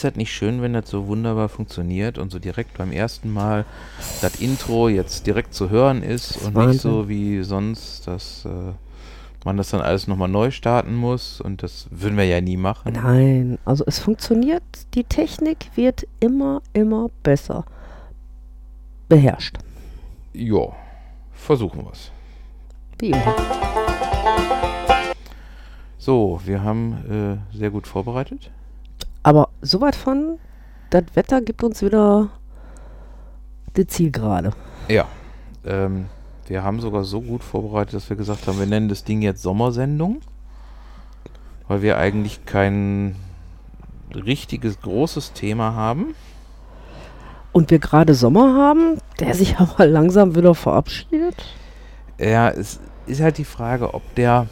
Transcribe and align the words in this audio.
ist 0.00 0.04
das 0.04 0.16
nicht 0.16 0.32
schön, 0.32 0.62
wenn 0.62 0.72
das 0.72 0.88
so 0.88 1.08
wunderbar 1.08 1.50
funktioniert 1.50 2.16
und 2.16 2.30
so 2.32 2.38
direkt 2.38 2.78
beim 2.78 2.90
ersten 2.90 3.30
Mal 3.30 3.66
das 4.22 4.40
Intro 4.40 4.88
jetzt 4.88 5.26
direkt 5.26 5.52
zu 5.52 5.68
hören 5.68 6.02
ist 6.02 6.36
Das 6.36 6.42
und 6.46 6.54
Wahnsinn. 6.54 6.70
nicht 6.72 6.80
so 6.80 7.08
wie 7.10 7.42
sonst, 7.42 8.06
dass 8.06 8.46
äh, 8.46 8.72
man 9.44 9.58
das 9.58 9.68
dann 9.70 9.82
alles 9.82 10.06
nochmal 10.06 10.28
neu 10.28 10.50
starten 10.52 10.94
muss 10.94 11.42
und 11.42 11.62
das 11.62 11.86
würden 11.90 12.16
wir 12.16 12.24
ja 12.24 12.40
nie 12.40 12.56
machen. 12.56 12.94
Nein, 12.94 13.58
also 13.66 13.84
es 13.86 13.98
funktioniert. 13.98 14.62
Die 14.94 15.04
Technik 15.04 15.58
wird 15.74 16.06
immer, 16.18 16.62
immer 16.72 17.10
besser 17.22 17.66
beherrscht. 19.10 19.58
Ja, 20.32 20.74
versuchen 21.34 21.84
wir 21.84 21.92
es. 21.92 22.10
Wie 23.00 23.10
immer. 23.10 23.34
So, 25.98 26.40
wir 26.46 26.62
haben 26.62 27.42
äh, 27.52 27.56
sehr 27.58 27.68
gut 27.70 27.86
vorbereitet. 27.86 28.50
Aber 29.22 29.48
soweit 29.60 29.96
von, 29.96 30.38
das 30.90 31.04
Wetter 31.14 31.40
gibt 31.40 31.62
uns 31.62 31.82
wieder 31.82 32.28
die 33.76 33.86
Zielgerade. 33.86 34.52
Ja, 34.88 35.06
ähm, 35.64 36.06
wir 36.46 36.62
haben 36.64 36.80
sogar 36.80 37.04
so 37.04 37.20
gut 37.20 37.44
vorbereitet, 37.44 37.94
dass 37.94 38.10
wir 38.10 38.16
gesagt 38.16 38.46
haben, 38.46 38.58
wir 38.58 38.66
nennen 38.66 38.88
das 38.88 39.04
Ding 39.04 39.22
jetzt 39.22 39.42
Sommersendung, 39.42 40.20
weil 41.68 41.82
wir 41.82 41.98
eigentlich 41.98 42.44
kein 42.46 43.14
richtiges 44.14 44.80
großes 44.80 45.32
Thema 45.32 45.74
haben. 45.74 46.14
Und 47.52 47.70
wir 47.70 47.78
gerade 47.78 48.14
Sommer 48.14 48.54
haben, 48.54 48.98
der 49.18 49.34
sich 49.34 49.56
aber 49.58 49.86
langsam 49.86 50.34
wieder 50.34 50.54
verabschiedet. 50.54 51.36
Ja, 52.18 52.50
es 52.50 52.80
ist 53.06 53.20
halt 53.20 53.38
die 53.38 53.44
Frage, 53.44 53.94
ob 53.94 54.14
der, 54.14 54.46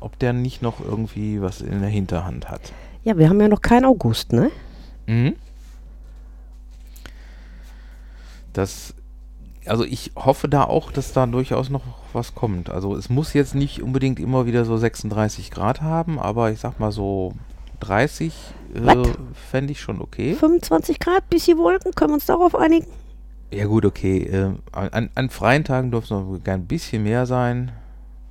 ob 0.00 0.18
der 0.18 0.32
nicht 0.32 0.62
noch 0.62 0.80
irgendwie 0.80 1.40
was 1.40 1.60
in 1.60 1.80
der 1.80 1.90
Hinterhand 1.90 2.48
hat. 2.50 2.72
Ja, 3.06 3.16
wir 3.16 3.28
haben 3.28 3.40
ja 3.40 3.46
noch 3.46 3.62
keinen 3.62 3.84
August, 3.84 4.32
ne? 4.32 4.50
Mhm. 5.06 5.36
Das, 8.52 8.94
also 9.64 9.84
ich 9.84 10.10
hoffe 10.16 10.48
da 10.48 10.64
auch, 10.64 10.90
dass 10.90 11.12
da 11.12 11.24
durchaus 11.26 11.70
noch 11.70 11.84
was 12.12 12.34
kommt. 12.34 12.68
Also 12.68 12.96
es 12.96 13.08
muss 13.08 13.32
jetzt 13.32 13.54
nicht 13.54 13.80
unbedingt 13.80 14.18
immer 14.18 14.44
wieder 14.46 14.64
so 14.64 14.76
36 14.76 15.52
Grad 15.52 15.82
haben, 15.82 16.18
aber 16.18 16.50
ich 16.50 16.58
sag 16.58 16.80
mal 16.80 16.90
so 16.90 17.34
30 17.78 18.34
äh, 18.74 19.04
fände 19.52 19.70
ich 19.70 19.80
schon 19.80 20.00
okay. 20.00 20.34
25 20.34 20.98
Grad, 20.98 21.30
bisschen 21.30 21.58
Wolken, 21.58 21.92
können 21.92 22.10
wir 22.10 22.14
uns 22.14 22.26
darauf 22.26 22.56
einigen? 22.56 22.88
Ja 23.52 23.66
gut, 23.66 23.84
okay. 23.84 24.24
Äh, 24.24 24.54
an, 24.72 25.10
an 25.14 25.30
freien 25.30 25.62
Tagen 25.62 25.92
dürfte 25.92 26.12
es 26.12 26.20
noch 26.20 26.40
ein 26.44 26.66
bisschen 26.66 27.04
mehr 27.04 27.24
sein. 27.24 27.70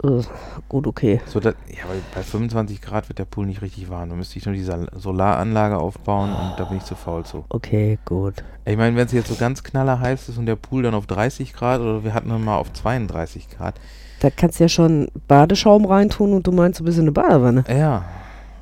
Äh, 0.04 0.22
gut, 0.68 0.88
okay. 0.88 1.22
So 1.26 1.40
dass, 1.40 1.56
ja, 1.68 1.88
weil 1.88 2.02
bei 2.14 2.22
25 2.22 2.82
Grad 2.82 3.10
wird 3.10 3.20
der 3.20 3.26
Pool 3.26 3.46
nicht 3.46 3.62
richtig 3.62 3.90
warm. 3.90 4.10
Da 4.10 4.16
müsste 4.16 4.38
ich 4.38 4.46
nur 4.46 4.54
diese 4.54 4.88
Solaranlage 4.96 5.78
aufbauen 5.78 6.34
und 6.34 6.54
da 6.58 6.66
bin 6.66 6.78
ich 6.78 6.84
zu 6.84 6.96
faul 6.96 7.24
zu. 7.26 7.46
Okay, 7.50 7.98
gut. 8.06 8.44
Ich 8.66 8.78
meine, 8.78 8.96
wenn 8.96 9.06
es 9.06 9.12
jetzt 9.12 9.30
so 9.30 9.36
ganz 9.36 9.64
knallerheiß 9.64 10.30
ist 10.30 10.38
und 10.38 10.46
der 10.46 10.56
Pool 10.56 10.84
dann 10.84 10.94
auf 10.94 11.08
30 11.08 11.54
Grad 11.54 11.82
oder 11.82 12.04
wir 12.04 12.14
hatten 12.14 12.30
mal 12.44 12.58
auf 12.58 12.74
32 12.74 13.50
Grad. 13.50 13.76
Da 14.20 14.30
kannst 14.30 14.60
du 14.60 14.66
ja 14.66 14.70
schon 14.70 15.08
Badeschaum 15.28 15.86
reintun 15.86 16.34
und 16.34 16.48
du 16.48 16.52
meinst, 16.52 16.80
du 16.80 16.84
bist 16.84 16.98
in 16.98 17.04
eine 17.04 17.12
Badewanne. 17.12 17.64
Ja. 17.70 18.06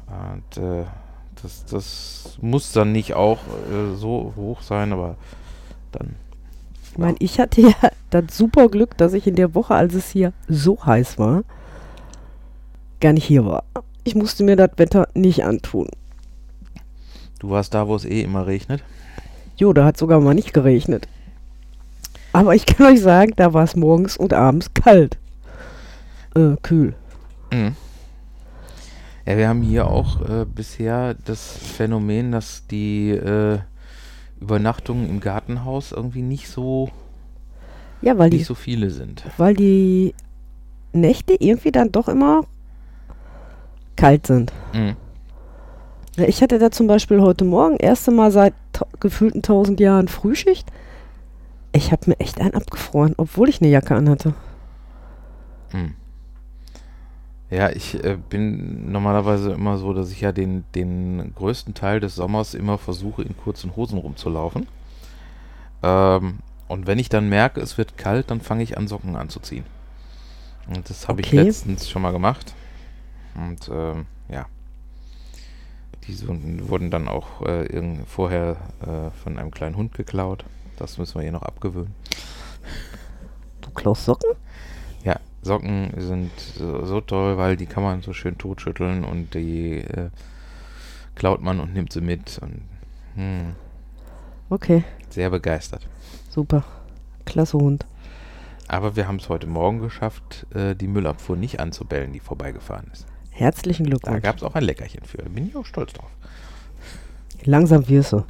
Und 0.08 0.62
äh, 0.62 0.84
das, 1.42 1.66
das 1.66 2.38
muss 2.42 2.72
dann 2.72 2.92
nicht 2.92 3.14
auch 3.14 3.40
äh, 3.40 3.96
so 3.96 4.34
hoch 4.36 4.62
sein, 4.62 4.94
aber 4.94 5.16
dann. 5.92 6.16
Ich 6.94 7.00
meine, 7.00 7.18
ich 7.18 7.40
hatte 7.40 7.62
ja 7.62 7.74
das 8.12 8.38
super 8.38 8.70
Glück, 8.70 8.96
dass 8.98 9.14
ich 9.14 9.26
in 9.26 9.36
der 9.36 9.56
Woche, 9.56 9.74
als 9.74 9.96
es 9.96 10.12
hier 10.12 10.32
so 10.48 10.86
heiß 10.86 11.18
war, 11.18 11.44
gar 13.02 13.14
nicht 13.14 13.26
hier 13.26 13.48
war. 13.48 13.64
Ich 14.04 14.14
musste 14.14 14.44
mir 14.44 14.56
das 14.56 14.70
Wetter 14.78 15.08
nicht 15.16 15.44
antun. 15.44 15.88
Du 17.40 17.50
warst 17.50 17.74
da, 17.74 17.88
wo 17.88 17.96
es 17.96 18.06
eh 18.06 18.22
immer 18.22 18.46
regnet. 18.46 18.84
Jo, 19.58 19.74
da 19.74 19.86
hat 19.86 19.98
sogar 19.98 20.22
mal 20.22 20.36
nicht 20.36 20.54
geregnet. 20.54 21.08
Aber 22.32 22.54
ich 22.54 22.68
kann 22.68 22.86
euch 22.94 23.02
sagen, 23.02 23.34
da 23.38 23.56
war 23.56 23.64
es 23.64 23.76
morgens 23.76 24.16
und 24.16 24.32
abends 24.32 24.72
kalt. 24.76 25.18
Äh, 26.36 26.58
kühl. 26.62 26.94
Mhm. 27.52 27.76
Ja, 29.26 29.38
wir 29.38 29.48
haben 29.50 29.64
hier 29.64 29.88
auch 29.88 30.22
äh, 30.30 30.46
bisher 30.46 31.16
das 31.26 31.58
Phänomen, 31.58 32.32
dass 32.32 32.68
die 32.68 33.10
äh, 33.10 33.58
Übernachtungen 34.44 35.10
im 35.10 35.20
Gartenhaus 35.20 35.92
irgendwie 35.92 36.22
nicht 36.22 36.48
so, 36.50 36.90
Ja, 38.02 38.18
weil 38.18 38.30
die, 38.30 38.38
nicht 38.38 38.46
so 38.48 38.56
viele 38.56 38.90
sind. 38.90 39.24
weil 39.38 39.54
die 39.56 40.14
Nächte 40.92 41.34
irgendwie 41.40 41.72
dann 41.72 41.92
doch 41.92 42.08
immer 42.08 42.42
kalt 43.96 44.28
sind. 44.28 44.52
Mhm. 44.74 44.96
Ja, 46.18 46.26
ich 46.26 46.42
hatte 46.44 46.60
da 46.60 46.70
zum 46.70 46.86
Beispiel 46.88 47.22
heute 47.22 47.44
Morgen, 47.46 47.78
erste 47.78 48.12
Mal 48.12 48.32
seit 48.32 48.54
gefühlten 49.00 49.42
tausend 49.42 49.80
Jahren 49.80 50.08
Frühschicht. 50.08 50.68
Ich 51.72 51.92
habe 51.92 52.10
mir 52.12 52.20
echt 52.20 52.40
einen 52.40 52.54
abgefroren, 52.54 53.16
obwohl 53.18 53.50
ich 53.50 53.62
eine 53.62 53.72
Jacke 53.72 53.96
anhatte. 53.96 54.36
Hm. 55.72 55.96
Ja, 57.54 57.70
ich 57.70 58.04
äh, 58.04 58.18
bin 58.30 58.92
normalerweise 58.92 59.52
immer 59.52 59.78
so, 59.78 59.94
dass 59.94 60.12
ich 60.12 60.22
ja 60.22 60.32
den, 60.32 60.64
den 60.74 61.34
größten 61.36 61.76
Teil 61.76 62.00
des 62.00 62.16
Sommers 62.16 62.56
immer 62.56 62.80
versuche, 62.80 63.22
in 63.22 63.38
kurzen 63.38 63.76
Hosen 63.76 64.00
rumzulaufen. 64.00 64.68
Ähm, 65.84 66.40
und 66.68 66.88
wenn 66.88 66.98
ich 66.98 67.10
dann 67.10 67.30
merke, 67.30 67.62
es 67.62 67.78
wird 67.78 67.96
kalt, 67.98 68.32
dann 68.32 68.42
fange 68.42 68.64
ich 68.64 68.76
an, 68.78 68.88
Socken 68.88 69.16
anzuziehen. 69.16 69.66
Und 70.68 70.90
das 70.90 71.08
habe 71.08 71.22
ich 71.22 71.28
Okay. 71.28 71.44
letztens 71.44 71.90
schon 71.90 72.02
mal 72.02 72.12
gemacht. 72.12 72.56
Und 73.36 73.70
ähm, 73.72 74.08
ja. 74.30 74.48
Die 76.08 76.14
so- 76.14 76.36
wurden 76.70 76.90
dann 76.90 77.08
auch 77.08 77.42
äh, 77.46 77.96
vorher 78.08 78.58
äh, 78.82 79.12
von 79.24 79.38
einem 79.38 79.52
kleinen 79.52 79.76
Hund 79.76 79.94
geklaut. 79.94 80.44
Das 80.78 80.98
müssen 80.98 81.20
wir 81.20 81.26
ihr 81.26 81.32
noch 81.32 81.44
abgewöhnen. 81.44 81.94
Du 83.62 83.70
klaust 83.70 84.06
Socken? 84.06 84.32
Socken 85.44 85.92
sind 85.98 86.32
so, 86.40 86.86
so 86.86 87.02
toll, 87.02 87.38
weil 87.38 87.56
die 87.58 87.66
kann 87.66 87.84
man 87.84 88.02
so 88.02 88.14
schön 88.14 88.38
totschütteln 88.38 89.04
und 89.04 89.34
die 89.34 89.78
äh, 89.80 90.10
klaut 91.16 91.42
man 91.42 91.60
und 91.60 91.74
nimmt 91.74 91.92
sie 91.94 92.02
mit 92.02 92.40
und 92.42 92.62
hm, 93.16 93.56
Okay, 94.50 94.84
sehr 95.10 95.30
begeistert. 95.30 95.88
super. 96.30 96.64
Klasse 97.26 97.58
Hund. 97.58 97.86
Aber 98.68 98.96
wir 98.96 99.08
haben 99.08 99.18
es 99.18 99.30
heute 99.30 99.48
Morgen 99.48 99.80
geschafft, 99.80 100.46
äh, 100.54 100.76
die 100.76 100.88
Müllabfuhr 100.88 101.36
nicht 101.36 101.60
anzubellen, 101.60 102.14
die 102.14 102.20
vorbeigefahren 102.20 102.88
ist. 102.92 103.06
Herzlichen 103.32 103.86
Da 103.86 103.90
Glückwunsch. 103.90 104.22
gab 104.24 104.38
es 104.38 104.44
auch 104.44 104.56
ein 104.56 104.64
Leckerchen 104.64 105.04
für. 105.06 105.18
Da 105.18 105.30
bin 105.30 105.48
ich 105.48 105.56
auch 105.56 105.66
stolz 105.66 105.94
drauf. 105.94 106.10
Langsam 107.46 107.88
wirst 107.90 108.14
du. 108.14 108.24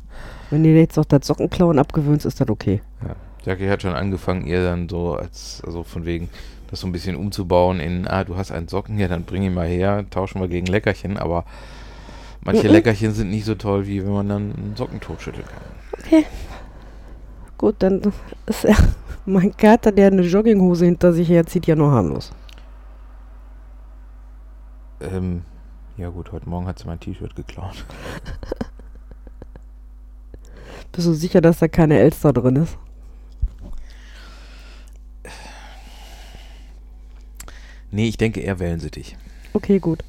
Wenn 0.49 0.63
du 0.63 0.69
dir 0.69 0.79
jetzt 0.79 0.97
noch 0.97 1.05
das 1.05 1.27
Sockenklauen 1.27 1.77
abgewöhnst, 1.79 2.25
ist 2.25 2.39
das 2.41 2.49
okay. 2.49 2.81
Ja. 3.05 3.15
Jackie 3.45 3.69
hat 3.69 3.81
schon 3.81 3.93
angefangen, 3.93 4.45
ihr 4.45 4.63
dann 4.63 4.87
so 4.87 5.15
als, 5.15 5.61
also 5.65 5.83
von 5.83 6.05
wegen, 6.05 6.29
das 6.69 6.79
so 6.79 6.87
ein 6.87 6.91
bisschen 6.91 7.15
umzubauen 7.15 7.79
in, 7.79 8.07
ah, 8.07 8.23
du 8.23 8.35
hast 8.35 8.51
einen 8.51 8.67
Socken, 8.67 8.97
ja, 8.97 9.07
dann 9.07 9.25
bring 9.25 9.43
ihn 9.43 9.53
mal 9.53 9.67
her, 9.67 10.05
tauschen 10.09 10.41
wir 10.41 10.47
gegen 10.47 10.65
Leckerchen, 10.67 11.17
aber 11.17 11.45
manche 12.41 12.67
Mhm. 12.67 12.73
Leckerchen 12.73 13.13
sind 13.13 13.29
nicht 13.29 13.45
so 13.45 13.55
toll, 13.55 13.85
wie 13.85 14.03
wenn 14.03 14.13
man 14.13 14.29
dann 14.29 14.55
einen 14.55 14.75
Socken 14.75 14.99
totschütteln 14.99 15.45
kann. 15.45 15.61
Okay. 15.99 16.25
Gut, 17.57 17.75
dann 17.79 18.01
ist 18.45 18.65
er, 18.65 18.75
mein 19.25 19.55
Kater, 19.55 19.91
der 19.91 20.07
eine 20.07 20.23
Jogginghose 20.23 20.85
hinter 20.85 21.13
sich 21.13 21.29
herzieht, 21.29 21.67
ja 21.67 21.75
noch 21.75 21.91
harmlos. 21.91 22.31
Ähm, 25.01 25.43
ja 25.97 26.09
gut, 26.09 26.31
heute 26.31 26.49
Morgen 26.49 26.65
hat 26.65 26.79
sie 26.79 26.87
mein 26.87 26.99
T-Shirt 26.99 27.35
geklaut. 27.35 27.85
Bist 30.91 31.07
du 31.07 31.13
sicher, 31.13 31.41
dass 31.41 31.59
da 31.59 31.67
keine 31.67 31.99
Elster 31.99 32.33
drin 32.33 32.55
ist? 32.55 32.77
Nee, 37.93 38.07
ich 38.07 38.17
denke 38.17 38.39
eher 38.39 38.57
Wellensittich. 38.57 39.15
Okay, 39.53 39.77
gut. 39.77 40.03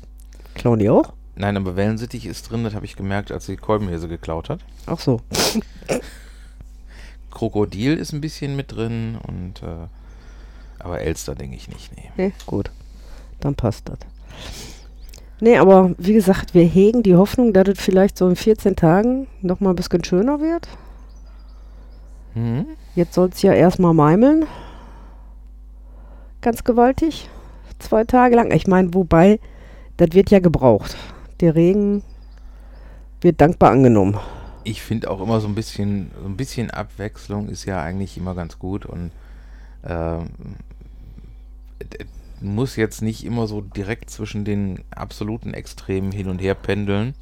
Klauen 0.55 0.79
die 0.79 0.89
auch? 0.89 1.13
Nein, 1.37 1.59
aber 1.59 1.77
Wellensittich 1.77 2.25
ist 2.25 2.51
drin, 2.51 2.65
das 2.65 2.75
habe 2.75 2.87
ich 2.87 2.97
gemerkt, 2.97 3.31
als 3.31 3.45
sie 3.45 3.57
Kolbenhirse 3.57 4.09
geklaut 4.09 4.49
hat. 4.49 4.61
Ach 4.87 4.99
so. 4.99 5.21
Krokodil 7.31 7.99
ist 7.99 8.15
ein 8.15 8.23
bisschen 8.23 8.57
mit 8.57 8.73
drin 8.73 9.19
und 9.29 9.63
äh, 9.63 9.89
aber 10.79 11.03
Elster 11.03 11.35
denke 11.35 11.57
ich 11.57 11.69
nicht, 11.69 11.95
nee. 11.95 12.11
Nee, 12.17 12.33
gut. 12.47 12.71
Dann 13.41 13.55
passt 13.55 13.87
das. 13.91 13.99
Nee, 15.41 15.59
aber 15.59 15.95
wie 15.99 16.15
gesagt, 16.15 16.55
wir 16.55 16.65
hegen 16.65 17.03
die 17.03 17.17
Hoffnung, 17.17 17.53
dass 17.53 17.69
es 17.69 17.81
vielleicht 17.81 18.17
so 18.17 18.27
in 18.27 18.37
14 18.37 18.77
Tagen 18.77 19.27
nochmal 19.43 19.75
ein 19.75 19.77
bisschen 19.77 20.03
schöner 20.05 20.41
wird. 20.41 20.69
Hm? 22.33 22.65
Jetzt 22.95 23.13
soll 23.13 23.29
es 23.29 23.43
ja 23.43 23.53
erstmal 23.53 23.93
meimeln. 23.93 24.47
Ganz 26.41 26.65
gewaltig. 26.65 27.29
Zwei 27.85 28.05
Tage 28.05 28.35
lang. 28.35 28.51
Ich 28.51 28.67
meine, 28.67 28.95
wobei, 28.95 29.39
das 29.99 30.13
wird 30.13 30.31
ja 30.31 30.39
gebraucht. 30.39 30.97
Der 31.41 31.55
Regen 31.55 32.03
wird 33.21 33.41
dankbar 33.43 33.73
angenommen. 33.73 34.19
Ich 34.65 34.81
finde 34.81 35.11
auch 35.11 35.21
immer 35.21 35.41
so 35.41 35.49
ein 35.49 35.55
bisschen, 35.55 36.11
so 36.19 36.27
ein 36.27 36.37
bisschen 36.39 36.71
Abwechslung 36.71 37.49
ist 37.51 37.67
ja 37.67 37.83
eigentlich 37.83 38.17
immer 38.17 38.35
ganz 38.35 38.59
gut 38.59 38.87
und 38.87 39.11
ähm, 39.87 40.31
muss 42.41 42.77
jetzt 42.77 43.03
nicht 43.03 43.25
immer 43.25 43.47
so 43.47 43.61
direkt 43.61 44.09
zwischen 44.09 44.47
den 44.47 44.81
absoluten 44.91 45.53
Extremen 45.53 46.11
hin 46.11 46.29
und 46.29 46.39
her 46.39 46.55
pendeln. 46.55 47.15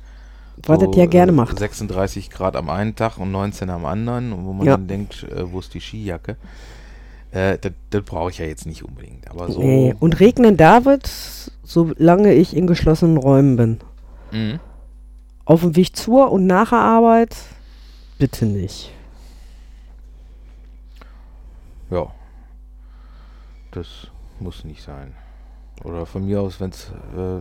Was 0.65 0.79
das 0.79 0.94
ja 0.94 1.06
gerne 1.06 1.32
äh, 1.32 1.35
macht. 1.35 1.58
36 1.58 2.31
Grad 2.31 2.55
am 2.55 2.70
einen 2.70 2.94
Tag 2.94 3.19
und 3.19 3.32
19 3.32 3.69
am 3.70 3.85
anderen, 3.85 4.44
wo 4.44 4.53
man 4.53 4.67
Ja. 4.67 4.76
dann 4.76 4.87
denkt, 4.87 5.25
äh, 5.25 5.50
wo 5.50 5.58
ist 5.58 5.75
die 5.75 5.81
Skijacke? 5.81 6.37
Äh, 7.32 7.58
das 7.58 7.73
das 7.90 8.02
brauche 8.05 8.31
ich 8.31 8.38
ja 8.38 8.46
jetzt 8.46 8.67
nicht 8.67 8.84
unbedingt. 8.84 9.29
Aber 9.31 9.50
so. 9.50 9.61
Nee. 9.61 9.94
Und 9.99 10.20
regnen 10.20 10.56
da 10.56 10.84
wird, 10.84 11.11
solange 11.64 12.34
ich 12.34 12.55
in 12.55 12.67
geschlossenen 12.67 13.17
Räumen 13.17 13.56
bin. 13.56 13.81
Mhm. 14.31 14.61
Auf 15.44 15.62
dem 15.62 15.75
Weg 15.75 15.96
zur 15.96 16.31
und 16.31 16.46
nach 16.46 16.70
der 16.70 16.79
Arbeit 16.79 17.37
bitte 18.19 18.46
nicht. 18.46 18.93
Ja. 21.90 22.12
Das 23.73 24.08
muss 24.38 24.64
nicht 24.64 24.82
sein. 24.82 25.14
Oder 25.84 26.05
von 26.06 26.26
mir 26.26 26.43
aus, 26.43 26.61
wenn 26.61 26.70
es. 26.70 26.93
Äh, 27.17 27.40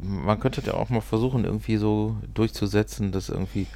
man 0.00 0.40
könnte 0.40 0.62
ja 0.62 0.74
auch 0.74 0.88
mal 0.88 1.00
versuchen, 1.00 1.44
irgendwie 1.44 1.76
so 1.76 2.16
durchzusetzen, 2.32 3.12
dass 3.12 3.28
irgendwie. 3.28 3.66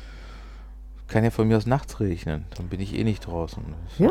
Kann 1.08 1.22
ja 1.22 1.30
von 1.30 1.46
mir 1.46 1.56
aus 1.56 1.66
nachts 1.66 2.00
regnen. 2.00 2.46
Dann 2.56 2.68
bin 2.68 2.80
ich 2.80 2.94
eh 2.94 3.04
nicht 3.04 3.26
draußen. 3.26 3.62
Das 3.88 3.98
Ja. 3.98 4.10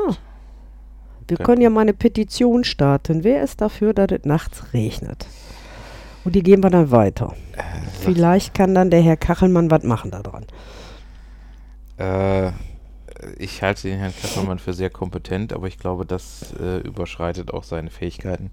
Wir 1.28 1.38
können 1.38 1.62
ja 1.62 1.70
mal 1.70 1.82
eine 1.82 1.94
Petition 1.94 2.64
starten. 2.64 3.24
Wer 3.24 3.44
ist 3.44 3.62
dafür, 3.62 3.94
dass 3.94 4.12
es 4.12 4.26
nachts 4.26 4.74
regnet? 4.74 5.28
Und 6.24 6.36
die 6.36 6.44
geben 6.44 6.64
wir 6.64 6.70
dann 6.70 6.92
weiter. 6.92 7.36
Äh, 7.54 7.62
Vielleicht 8.02 8.54
kann 8.54 8.76
dann 8.76 8.90
der 8.92 9.02
Herr 9.02 9.18
Kachelmann 9.18 9.72
was 9.72 9.84
machen 9.84 10.12
daran. 10.12 10.46
Äh, 11.98 12.52
ich 13.38 13.62
halte 13.64 13.88
den 13.88 14.00
Herrn 14.00 14.14
Kachelmann 14.22 14.60
für 14.60 14.74
sehr 14.74 14.90
kompetent, 14.90 15.54
aber 15.54 15.68
ich 15.68 15.80
glaube, 15.80 16.06
das 16.06 16.54
äh, 16.60 16.78
überschreitet 16.80 17.52
auch 17.52 17.64
seine 17.64 17.90
Fähigkeiten. 17.90 18.52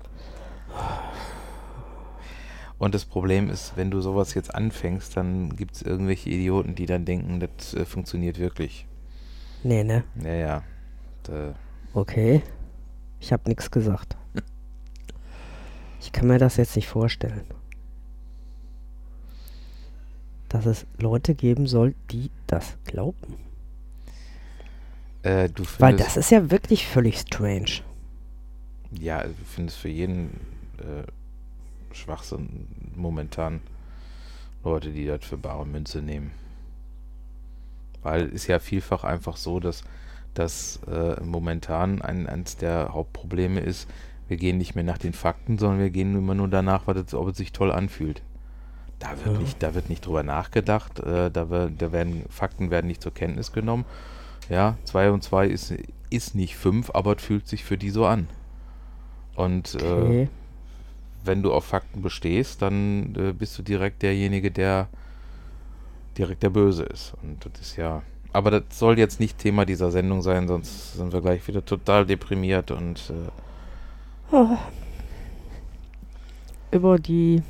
Und 2.78 2.94
das 2.94 3.04
Problem 3.04 3.50
ist, 3.50 3.74
wenn 3.76 3.90
du 3.90 4.00
sowas 4.00 4.34
jetzt 4.34 4.54
anfängst, 4.54 5.16
dann 5.16 5.56
gibt 5.56 5.76
es 5.76 5.82
irgendwelche 5.82 6.30
Idioten, 6.30 6.74
die 6.74 6.86
dann 6.86 7.04
denken, 7.04 7.40
das 7.40 7.74
äh, 7.74 7.84
funktioniert 7.84 8.38
wirklich. 8.38 8.86
Nee, 9.62 9.84
ne? 9.84 10.04
Ja, 10.22 10.34
ja. 10.34 10.62
Da, 11.22 11.54
Okay. 11.94 12.42
Ich 13.22 13.32
habe 13.32 13.48
nichts 13.48 13.70
gesagt. 13.70 14.16
Ich 16.00 16.10
kann 16.10 16.26
mir 16.26 16.38
das 16.38 16.56
jetzt 16.56 16.74
nicht 16.74 16.88
vorstellen. 16.88 17.44
Dass 20.48 20.66
es 20.66 20.86
Leute 20.98 21.36
geben 21.36 21.68
soll, 21.68 21.94
die 22.10 22.30
das 22.48 22.76
glauben. 22.84 23.36
äh, 25.22 25.48
du 25.48 25.62
Weil 25.78 25.96
das 25.96 26.16
ist 26.16 26.32
ja 26.32 26.50
wirklich 26.50 26.86
völlig 26.88 27.20
strange. 27.20 27.82
ja, 28.90 29.18
also 29.18 29.34
du 29.38 29.44
findest 29.44 29.78
für 29.78 29.88
jeden 29.88 30.40
äh, 30.78 31.94
Schwachsinn 31.94 32.66
momentan 32.96 33.60
Leute, 34.64 34.90
die 34.90 35.06
das 35.06 35.24
für 35.24 35.36
bare 35.38 35.64
Münze 35.64 36.02
nehmen. 36.02 36.32
Weil 38.02 38.26
es 38.26 38.32
ist 38.32 38.46
ja 38.48 38.58
vielfach 38.58 39.04
einfach 39.04 39.36
so, 39.36 39.60
dass, 39.60 39.84
dass 40.34 40.80
äh, 40.86 41.20
momentan 41.22 42.02
ein, 42.02 42.26
eines 42.26 42.56
der 42.56 42.90
Hauptprobleme 42.92 43.60
ist, 43.60 43.88
wir 44.28 44.36
gehen 44.36 44.58
nicht 44.58 44.74
mehr 44.74 44.84
nach 44.84 44.98
den 44.98 45.12
Fakten, 45.12 45.58
sondern 45.58 45.80
wir 45.80 45.90
gehen 45.90 46.16
immer 46.16 46.34
nur 46.34 46.48
danach, 46.48 46.86
was 46.86 46.96
es, 46.96 47.14
ob 47.14 47.28
es 47.28 47.36
sich 47.36 47.52
toll 47.52 47.70
anfühlt. 47.72 48.22
Da 48.98 49.18
wird, 49.18 49.26
Ja. 49.34 49.38
nicht, 49.38 49.62
da 49.62 49.74
wird 49.74 49.88
nicht 49.90 50.06
drüber 50.06 50.22
nachgedacht, 50.22 51.00
äh, 51.00 51.30
da, 51.30 51.50
wir, 51.50 51.70
da 51.70 51.92
werden 51.92 52.24
Fakten 52.28 52.70
werden 52.70 52.86
nicht 52.86 53.02
zur 53.02 53.12
Kenntnis 53.14 53.52
genommen. 53.52 53.84
Ja, 54.48 54.78
2 54.84 55.10
und 55.10 55.22
2 55.22 55.46
ist, 55.48 55.74
ist 56.10 56.34
nicht 56.34 56.56
5, 56.56 56.90
aber 56.94 57.16
es 57.16 57.22
fühlt 57.22 57.46
sich 57.48 57.64
für 57.64 57.78
die 57.78 57.90
so 57.90 58.06
an. 58.06 58.28
Und 59.34 59.74
äh, 59.74 59.78
Okay. 59.78 60.28
wenn 61.24 61.42
du 61.42 61.52
auf 61.52 61.64
Fakten 61.66 62.02
bestehst, 62.02 62.62
dann 62.62 63.14
äh, 63.16 63.32
bist 63.32 63.58
du 63.58 63.62
direkt 63.62 64.02
derjenige, 64.02 64.50
der 64.50 64.88
direkt 66.18 66.42
der 66.42 66.50
Böse 66.50 66.84
ist. 66.84 67.14
Und 67.22 67.44
das 67.46 67.60
ist 67.60 67.76
ja. 67.76 68.02
Aber 68.32 68.50
das 68.50 68.62
soll 68.70 68.98
jetzt 68.98 69.20
nicht 69.20 69.38
Thema 69.38 69.64
dieser 69.66 69.90
Sendung 69.90 70.22
sein, 70.22 70.48
sonst 70.48 70.94
sind 70.94 71.12
wir 71.12 71.20
gleich 71.20 71.46
wieder 71.48 71.64
total 71.64 72.06
deprimiert 72.06 72.70
und 72.70 73.10
äh, 73.10 73.30
Oh. 74.34 74.56
Über 76.70 76.98
die, 76.98 77.42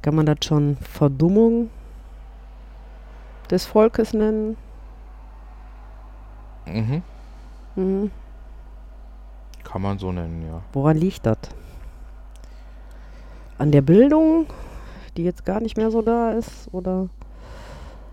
kann 0.00 0.14
man 0.14 0.24
das 0.24 0.38
schon 0.42 0.76
Verdummung 0.78 1.68
des 3.50 3.66
Volkes 3.66 4.14
nennen? 4.14 4.56
mhm, 6.66 7.02
Mhm. 7.76 8.10
kann 9.64 9.82
man 9.82 9.98
so 9.98 10.10
nennen, 10.12 10.42
ja. 10.46 10.62
Woran 10.72 10.96
liegt 10.96 11.26
das? 11.26 11.38
An 13.58 13.70
der 13.72 13.82
Bildung, 13.82 14.46
die 15.16 15.24
jetzt 15.24 15.44
gar 15.44 15.60
nicht 15.60 15.76
mehr 15.76 15.90
so 15.90 16.00
da 16.00 16.32
ist? 16.32 16.68
Oder 16.72 17.08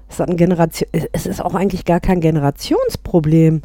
ist 0.10 0.22
ein 0.22 0.38
Generation? 0.38 0.90
es- 0.92 1.08
Es 1.14 1.26
ist 1.26 1.42
auch 1.42 1.54
eigentlich 1.56 1.86
gar 1.86 2.00
kein 2.00 2.22
Generationsproblem, 2.22 3.62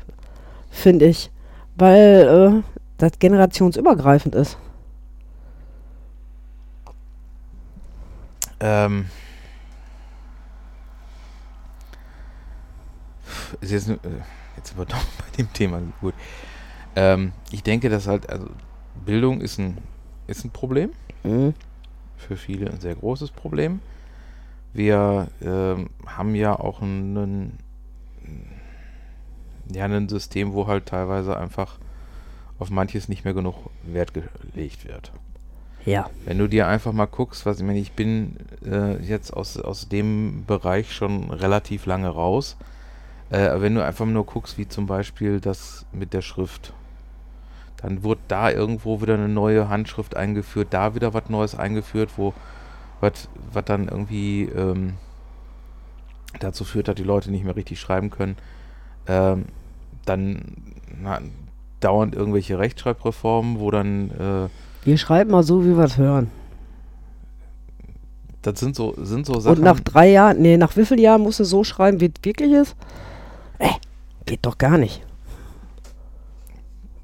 finde 0.70 1.06
ich. 1.06 1.30
Weil 1.76 2.62
äh, 2.62 2.78
das 2.98 3.18
generationsübergreifend 3.18 4.34
ist. 4.34 4.58
Ähm, 8.60 9.06
ist 13.60 13.70
jetzt, 13.72 13.88
äh, 13.88 13.96
jetzt 14.56 14.68
sind 14.68 14.78
wir 14.78 14.84
doch 14.86 14.96
bei 15.18 15.36
dem 15.36 15.52
Thema 15.52 15.80
gut. 16.00 16.14
Ähm, 16.96 17.32
ich 17.50 17.62
denke, 17.62 17.88
dass 17.88 18.06
halt, 18.06 18.28
also 18.28 18.46
Bildung 19.04 19.40
ist 19.40 19.58
ein, 19.58 19.78
ist 20.26 20.44
ein 20.44 20.50
Problem. 20.50 20.90
Mhm. 21.24 21.54
für 22.16 22.36
viele 22.36 22.68
ein 22.70 22.80
sehr 22.80 22.94
großes 22.96 23.30
Problem. 23.30 23.80
Wir 24.72 25.28
ähm, 25.42 25.90
haben 26.06 26.34
ja 26.34 26.58
auch 26.58 26.80
einen, 26.80 27.58
ja, 29.72 29.84
ein 29.84 30.08
System, 30.08 30.52
wo 30.54 30.66
halt 30.66 30.86
teilweise 30.86 31.36
einfach 31.36 31.78
auf 32.58 32.70
manches 32.70 33.08
nicht 33.08 33.24
mehr 33.24 33.34
genug 33.34 33.70
Wert 33.82 34.12
gelegt 34.14 34.86
wird. 34.86 35.12
Ja. 35.84 36.08
Wenn 36.24 36.38
du 36.38 36.48
dir 36.48 36.68
einfach 36.68 36.92
mal 36.92 37.06
guckst, 37.06 37.44
was 37.44 37.58
ich 37.58 37.66
meine, 37.66 37.80
ich 37.80 37.92
bin 37.92 38.36
äh, 38.64 39.02
jetzt 39.02 39.32
aus, 39.32 39.58
aus 39.58 39.88
dem 39.88 40.44
Bereich 40.46 40.92
schon 40.92 41.30
relativ 41.30 41.86
lange 41.86 42.08
raus. 42.08 42.56
Äh, 43.30 43.60
wenn 43.60 43.74
du 43.74 43.84
einfach 43.84 44.06
nur 44.06 44.24
guckst, 44.24 44.58
wie 44.58 44.68
zum 44.68 44.86
Beispiel 44.86 45.40
das 45.40 45.84
mit 45.92 46.12
der 46.12 46.22
Schrift, 46.22 46.72
dann 47.78 48.04
wurde 48.04 48.20
da 48.28 48.50
irgendwo 48.50 49.02
wieder 49.02 49.14
eine 49.14 49.28
neue 49.28 49.68
Handschrift 49.68 50.16
eingeführt, 50.16 50.68
da 50.70 50.94
wieder 50.94 51.14
was 51.14 51.28
Neues 51.28 51.56
eingeführt, 51.56 52.10
wo 52.16 52.32
was 53.02 53.64
dann 53.64 53.88
irgendwie 53.88 54.44
ähm, 54.44 54.94
dazu 56.40 56.64
führt, 56.64 56.88
dass 56.88 56.94
die 56.94 57.02
Leute 57.02 57.30
nicht 57.30 57.44
mehr 57.44 57.56
richtig 57.56 57.78
schreiben 57.80 58.10
können. 58.10 58.36
Ähm, 59.06 59.46
dann 60.04 60.56
na, 61.02 61.20
dauernd 61.80 62.14
irgendwelche 62.14 62.58
Rechtschreibreformen, 62.58 63.58
wo 63.58 63.70
dann 63.70 64.10
äh, 64.12 64.48
Wir 64.86 64.96
schreiben 64.98 65.30
mal 65.32 65.42
so, 65.42 65.64
wie 65.64 65.76
wir 65.76 65.84
es 65.84 65.96
hören. 65.98 66.30
das 68.42 68.58
sind 68.60 68.74
so 68.76 68.94
sind 69.02 69.26
so 69.26 69.38
Sachen. 69.40 69.58
Und 69.58 69.64
nach 69.64 69.80
drei 69.80 70.10
Jahren, 70.10 70.40
nee, 70.40 70.56
nach 70.56 70.76
wie 70.76 70.84
vielen 70.84 71.00
Jahren 71.00 71.22
musst 71.22 71.40
du 71.40 71.44
so 71.44 71.64
schreiben, 71.64 72.00
wie 72.00 72.06
es 72.06 72.24
wirklich 72.24 72.52
ist? 72.52 72.76
Äh, 73.58 73.68
geht 74.26 74.40
doch 74.46 74.58
gar 74.58 74.78
nicht. 74.78 75.02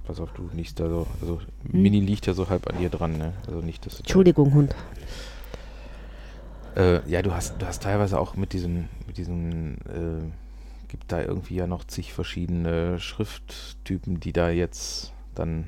Pass 0.05 0.21
auf, 0.21 0.31
du 0.33 0.49
liegst 0.55 0.81
da 0.81 0.89
so. 0.89 1.07
Also, 1.21 1.41
Mini 1.65 2.01
liegt 2.01 2.27
ja 2.27 2.33
so 2.33 2.49
halb 2.49 2.67
an 2.71 2.79
dir 2.79 2.89
dran, 2.89 3.19
ne? 3.19 3.35
Also 3.47 3.61
nicht, 3.61 3.85
dass 3.85 3.95
du. 3.97 3.99
da- 3.99 4.07
Entschuldigung, 4.07 4.55
Hund. 4.55 4.75
Äh, 6.77 7.09
ja, 7.09 7.23
du 7.23 7.33
hast, 7.33 7.61
du 7.61 7.67
hast 7.67 7.83
teilweise 7.83 8.19
auch 8.19 8.37
mit 8.37 8.53
diesen, 8.53 8.89
mit 9.07 9.19
diesen, 9.19 9.79
äh, 9.89 10.89
gibt 10.89 11.13
da 11.13 11.23
irgendwie 11.23 11.57
ja 11.57 11.67
noch 11.67 11.85
zig 11.85 12.13
verschiedene 12.13 12.99
Schrifttypen, 12.99 14.21
die 14.21 14.33
da 14.33 14.51
jetzt 14.51 15.13
dann 15.35 15.67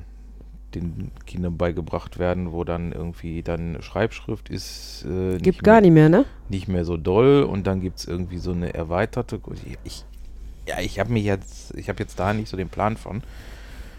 den 0.73 1.11
Kindern 1.25 1.57
beigebracht 1.57 2.17
werden, 2.17 2.51
wo 2.51 2.63
dann 2.63 2.91
irgendwie 2.91 3.43
dann 3.43 3.81
Schreibschrift 3.81 4.49
ist 4.49 5.05
äh, 5.05 5.33
Gibt 5.33 5.45
nicht 5.45 5.63
gar 5.63 5.73
mehr, 5.73 5.81
nicht 5.81 5.91
mehr, 5.91 6.09
ne? 6.09 6.25
nicht 6.49 6.67
mehr 6.67 6.85
so 6.85 6.97
doll 6.97 7.43
und 7.43 7.67
dann 7.67 7.81
gibt 7.81 7.99
es 7.99 8.05
irgendwie 8.05 8.37
so 8.37 8.51
eine 8.51 8.73
erweiterte. 8.73 9.41
Ich, 9.65 9.77
ich, 9.83 10.05
ja, 10.67 10.79
ich 10.79 10.99
habe 10.99 11.11
mich 11.11 11.25
jetzt, 11.25 11.75
ich 11.75 11.89
habe 11.89 11.99
jetzt 11.99 12.19
da 12.19 12.33
nicht 12.33 12.49
so 12.49 12.57
den 12.57 12.69
Plan 12.69 12.97
von. 12.97 13.21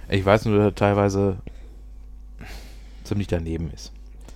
Ich 0.09 0.25
weiß 0.25 0.47
nur, 0.47 0.57
dass 0.57 0.67
er 0.67 0.75
teilweise 0.75 1.37
ziemlich 3.05 3.29
daneben 3.29 3.71
ist. 3.71 3.93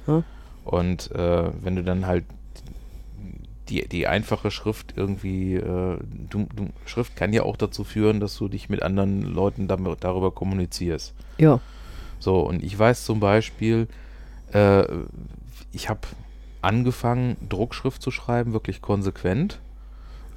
Ja. 0.07 0.23
Und 0.65 1.11
äh, 1.13 1.51
wenn 1.63 1.77
du 1.77 1.85
dann 1.85 2.07
halt 2.07 2.25
die, 3.69 3.89
die 3.89 4.07
einfache 4.07 4.51
Schrift 4.51 4.95
irgendwie, 4.97 5.55
äh, 5.55 5.99
du, 6.31 6.47
du, 6.55 6.69
Schrift 6.85 7.17
kann 7.17 7.33
ja 7.33 7.43
auch 7.43 7.57
dazu 7.57 7.85
führen, 7.85 8.21
dass 8.21 8.37
du 8.37 8.49
dich 8.49 8.69
mit 8.69 8.83
anderen 8.83 9.23
Leuten 9.23 9.69
damit, 9.69 10.05
darüber 10.05 10.31
kommunizierst. 10.31 11.15
Ja. 11.39 11.61
So, 12.19 12.41
und 12.41 12.63
ich 12.63 12.79
weiß 12.79 13.05
zum 13.05 13.21
Beispiel, 13.21 13.89
äh, 14.53 14.85
ich 15.73 15.89
habe 15.89 16.01
angefangen, 16.63 17.37
Druckschrift 17.49 18.03
zu 18.03 18.11
schreiben, 18.11 18.53
wirklich 18.53 18.81
konsequent, 18.83 19.61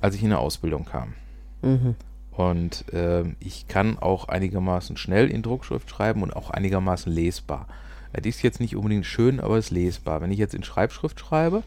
als 0.01 0.15
ich 0.15 0.23
in 0.23 0.29
der 0.29 0.39
Ausbildung 0.39 0.85
kam. 0.85 1.13
Mhm. 1.61 1.95
Und 2.31 2.85
ähm, 2.93 3.35
ich 3.39 3.67
kann 3.67 3.99
auch 3.99 4.29
einigermaßen 4.29 4.97
schnell 4.97 5.29
in 5.29 5.41
Druckschrift 5.41 5.89
schreiben 5.89 6.23
und 6.23 6.35
auch 6.35 6.49
einigermaßen 6.51 7.11
lesbar. 7.11 7.67
Äh, 8.13 8.21
Die 8.21 8.29
ist 8.29 8.41
jetzt 8.43 8.59
nicht 8.59 8.75
unbedingt 8.75 9.05
schön, 9.05 9.39
aber 9.39 9.57
ist 9.57 9.71
lesbar. 9.71 10.21
Wenn 10.21 10.31
ich 10.31 10.39
jetzt 10.39 10.53
in 10.53 10.63
Schreibschrift 10.63 11.19
schreibe, 11.19 11.63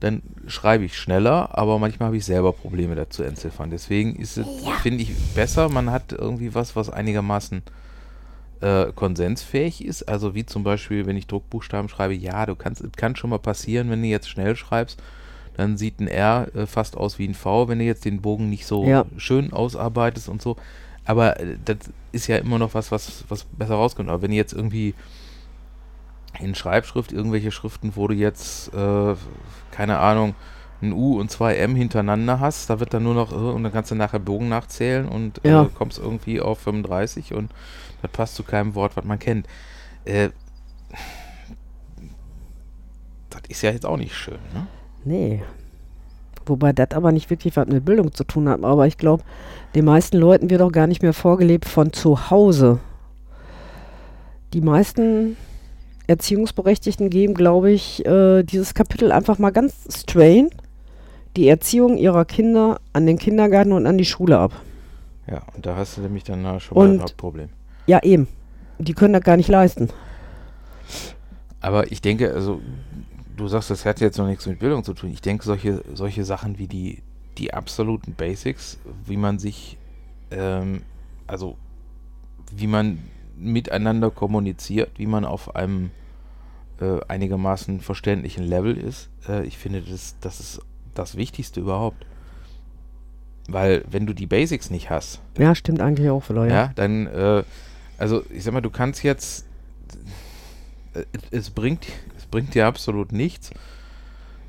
dann 0.00 0.22
schreibe 0.46 0.84
ich 0.84 0.96
schneller, 0.98 1.56
aber 1.58 1.78
manchmal 1.78 2.08
habe 2.08 2.16
ich 2.16 2.24
selber 2.24 2.52
Probleme 2.52 2.94
dazu 2.94 3.22
entziffern. 3.22 3.70
Deswegen 3.70 4.16
ist 4.16 4.38
es, 4.38 4.46
Ja. 4.64 4.72
finde 4.82 5.02
ich, 5.02 5.12
besser, 5.34 5.68
man 5.68 5.90
hat 5.90 6.12
irgendwie 6.12 6.54
was, 6.54 6.74
was 6.74 6.88
einigermaßen 6.90 7.62
äh, 8.60 8.92
konsensfähig 8.94 9.84
ist. 9.84 10.02
Also 10.08 10.34
wie 10.34 10.44
zum 10.46 10.64
Beispiel, 10.64 11.06
wenn 11.06 11.16
ich 11.16 11.26
Druckbuchstaben 11.26 11.88
schreibe, 11.88 12.14
ja, 12.14 12.46
du 12.46 12.54
kannst, 12.56 12.80
es 12.82 12.92
kann 12.92 13.16
schon 13.16 13.30
mal 13.30 13.38
passieren, 13.38 13.90
wenn 13.90 14.02
du 14.02 14.08
jetzt 14.08 14.28
schnell 14.28 14.56
schreibst, 14.56 15.02
dann 15.56 15.76
sieht 15.76 16.00
ein 16.00 16.08
R 16.08 16.48
äh, 16.54 16.66
fast 16.66 16.96
aus 16.96 17.18
wie 17.18 17.26
ein 17.28 17.34
V, 17.34 17.68
wenn 17.68 17.78
du 17.78 17.84
jetzt 17.84 18.04
den 18.04 18.20
Bogen 18.22 18.48
nicht 18.50 18.66
so 18.66 18.86
Ja. 18.86 19.04
schön 19.16 19.52
ausarbeitest 19.52 20.28
und 20.28 20.40
so. 20.42 20.56
Aber 21.04 21.40
äh, 21.40 21.56
das 21.64 21.78
ist 22.12 22.26
ja 22.26 22.36
immer 22.36 22.58
noch 22.58 22.74
was, 22.74 22.90
was, 22.92 23.24
was 23.28 23.44
besser 23.44 23.74
rauskommt. 23.74 24.08
Aber 24.08 24.22
wenn 24.22 24.30
du 24.30 24.36
jetzt 24.36 24.52
irgendwie 24.52 24.94
in 26.38 26.54
Schreibschrift 26.54 27.12
irgendwelche 27.12 27.50
Schriften, 27.50 27.92
wo 27.96 28.06
du 28.08 28.14
jetzt, 28.14 28.72
äh, 28.74 29.14
keine 29.72 29.98
Ahnung, 29.98 30.34
ein 30.82 30.92
U 30.92 31.18
und 31.20 31.30
zwei 31.30 31.56
M 31.56 31.74
hintereinander 31.74 32.40
hast, 32.40 32.70
da 32.70 32.80
wird 32.80 32.94
dann 32.94 33.02
nur 33.02 33.14
noch, 33.14 33.32
äh, 33.32 33.34
und 33.34 33.62
dann 33.64 33.72
kannst 33.72 33.90
du 33.90 33.94
nachher 33.94 34.18
Bogen 34.20 34.48
nachzählen 34.48 35.06
und 35.08 35.40
Ja. 35.44 35.64
äh, 35.64 35.68
kommst 35.74 35.98
irgendwie 35.98 36.40
auf 36.40 36.58
35 36.60 37.34
und 37.34 37.50
das 38.00 38.10
passt 38.12 38.34
zu 38.36 38.42
keinem 38.44 38.74
Wort, 38.74 38.96
was 38.96 39.04
man 39.04 39.18
kennt. 39.18 39.46
Äh, 40.06 40.30
das 43.28 43.42
ist 43.48 43.62
ja 43.62 43.70
jetzt 43.70 43.86
auch 43.86 43.96
nicht 43.96 44.14
schön, 44.14 44.38
ne? 44.54 44.66
Nee. 45.04 45.42
Wobei 46.46 46.72
das 46.72 46.90
aber 46.92 47.12
nicht 47.12 47.30
wirklich 47.30 47.56
was 47.56 47.68
mit 47.68 47.84
Bildung 47.84 48.12
zu 48.12 48.24
tun 48.24 48.48
hat. 48.48 48.64
Aber 48.64 48.86
ich 48.86 48.98
glaube, 48.98 49.22
den 49.74 49.84
meisten 49.84 50.16
Leuten 50.16 50.50
wird 50.50 50.62
auch 50.62 50.72
gar 50.72 50.86
nicht 50.86 51.02
mehr 51.02 51.12
vorgelebt 51.12 51.66
von 51.66 51.92
zu 51.92 52.30
Hause. 52.30 52.78
Die 54.52 54.60
meisten 54.62 55.36
Erziehungsberechtigten 56.10 57.08
geben, 57.08 57.34
glaube 57.34 57.70
ich, 57.70 58.04
äh, 58.04 58.42
dieses 58.42 58.74
Kapitel 58.74 59.12
einfach 59.12 59.38
mal 59.38 59.50
ganz 59.50 59.74
straight 59.88 60.50
die 61.36 61.48
Erziehung 61.48 61.96
ihrer 61.96 62.24
Kinder 62.24 62.80
an 62.92 63.06
den 63.06 63.16
Kindergarten 63.16 63.72
und 63.72 63.86
an 63.86 63.96
die 63.96 64.04
Schule 64.04 64.36
ab. 64.36 64.52
Ja, 65.30 65.42
und 65.54 65.64
da 65.64 65.76
hast 65.76 65.96
du 65.96 66.00
nämlich 66.00 66.24
dann 66.24 66.58
schon 66.58 66.76
mal 66.76 66.84
Und- 66.88 66.96
ein 66.96 67.02
Hauptproblem. 67.02 67.48
Ja, 67.86 68.02
eben. 68.02 68.26
Die 68.78 68.94
können 68.94 69.12
das 69.12 69.22
gar 69.22 69.36
nicht 69.36 69.48
leisten. 69.48 69.88
Aber 71.60 71.92
ich 71.92 72.00
denke, 72.00 72.32
also 72.32 72.60
du 73.36 73.46
sagst, 73.46 73.70
das 73.70 73.84
hat 73.84 74.00
jetzt 74.00 74.18
noch 74.18 74.26
nichts 74.26 74.46
mit 74.46 74.58
Bildung 74.58 74.82
zu 74.82 74.94
tun. 74.94 75.10
Ich 75.12 75.20
denke, 75.20 75.44
solche, 75.44 75.82
solche 75.94 76.24
Sachen 76.24 76.58
wie 76.58 76.66
die, 76.66 77.02
die 77.38 77.54
absoluten 77.54 78.14
Basics, 78.14 78.78
wie 79.06 79.16
man 79.16 79.38
sich, 79.38 79.76
ähm, 80.32 80.82
also 81.28 81.56
wie 82.54 82.66
man 82.66 82.98
miteinander 83.36 84.10
kommuniziert, 84.10 84.90
wie 84.96 85.06
man 85.06 85.24
auf 85.24 85.54
einem 85.54 85.90
äh, 86.80 87.00
einigermaßen 87.08 87.80
verständlichen 87.80 88.44
Level 88.44 88.76
ist, 88.76 89.10
äh, 89.28 89.44
ich 89.44 89.58
finde, 89.58 89.82
das, 89.82 90.16
das 90.20 90.40
ist 90.40 90.60
das 90.94 91.16
Wichtigste 91.16 91.60
überhaupt. 91.60 92.06
Weil 93.48 93.84
wenn 93.90 94.06
du 94.06 94.14
die 94.14 94.26
Basics 94.26 94.70
nicht 94.70 94.90
hast, 94.90 95.20
Ja, 95.38 95.54
stimmt 95.54 95.80
eigentlich 95.80 96.08
auch 96.10 96.22
ja. 96.30 96.46
ja, 96.46 96.72
dann, 96.74 97.06
äh, 97.06 97.42
also 97.98 98.22
ich 98.30 98.44
sag 98.44 98.54
mal, 98.54 98.60
du 98.60 98.70
kannst 98.70 99.02
jetzt, 99.02 99.46
äh, 100.94 101.04
es 101.30 101.50
bringt, 101.50 101.86
es 102.16 102.26
bringt 102.26 102.54
dir 102.54 102.66
absolut 102.66 103.12
nichts, 103.12 103.50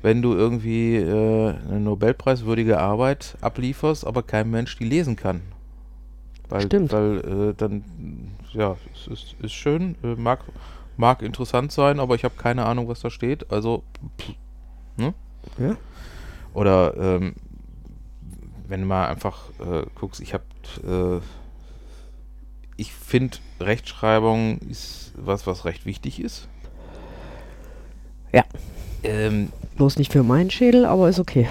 wenn 0.02 0.22
du 0.22 0.34
irgendwie 0.34 0.96
äh, 0.96 1.54
eine 1.68 1.80
Nobelpreiswürdige 1.80 2.78
Arbeit 2.78 3.36
ablieferst, 3.40 4.06
aber 4.06 4.22
kein 4.22 4.50
Mensch 4.50 4.76
die 4.78 4.84
lesen 4.84 5.16
kann. 5.16 5.40
Weil, 6.48 6.62
Stimmt. 6.62 6.92
Weil 6.92 7.18
äh, 7.18 7.54
dann, 7.56 7.84
ja, 8.52 8.76
es 8.94 9.06
ist, 9.06 9.36
ist 9.40 9.52
schön, 9.52 9.96
äh, 10.02 10.14
mag, 10.16 10.40
mag 10.96 11.22
interessant 11.22 11.72
sein, 11.72 12.00
aber 12.00 12.14
ich 12.14 12.24
habe 12.24 12.34
keine 12.36 12.66
Ahnung, 12.66 12.88
was 12.88 13.00
da 13.00 13.10
steht. 13.10 13.50
Also, 13.50 13.82
pff, 14.20 14.34
ne? 14.96 15.14
Ja. 15.58 15.76
Oder 16.54 16.96
ähm, 16.96 17.34
wenn 18.68 18.80
du 18.80 18.86
mal 18.86 19.08
einfach 19.08 19.50
äh, 19.60 19.84
guckst, 19.94 20.20
ich 20.20 20.34
habe, 20.34 20.44
äh, 20.86 21.20
ich 22.76 22.92
finde, 22.92 23.38
Rechtschreibung 23.60 24.58
ist 24.58 25.12
was, 25.16 25.46
was 25.46 25.64
recht 25.64 25.86
wichtig 25.86 26.20
ist. 26.20 26.48
Ja. 28.32 28.44
Ähm, 29.02 29.52
Bloß 29.76 29.98
nicht 29.98 30.12
für 30.12 30.22
meinen 30.22 30.50
Schädel, 30.50 30.86
aber 30.86 31.08
ist 31.08 31.18
okay. 31.18 31.48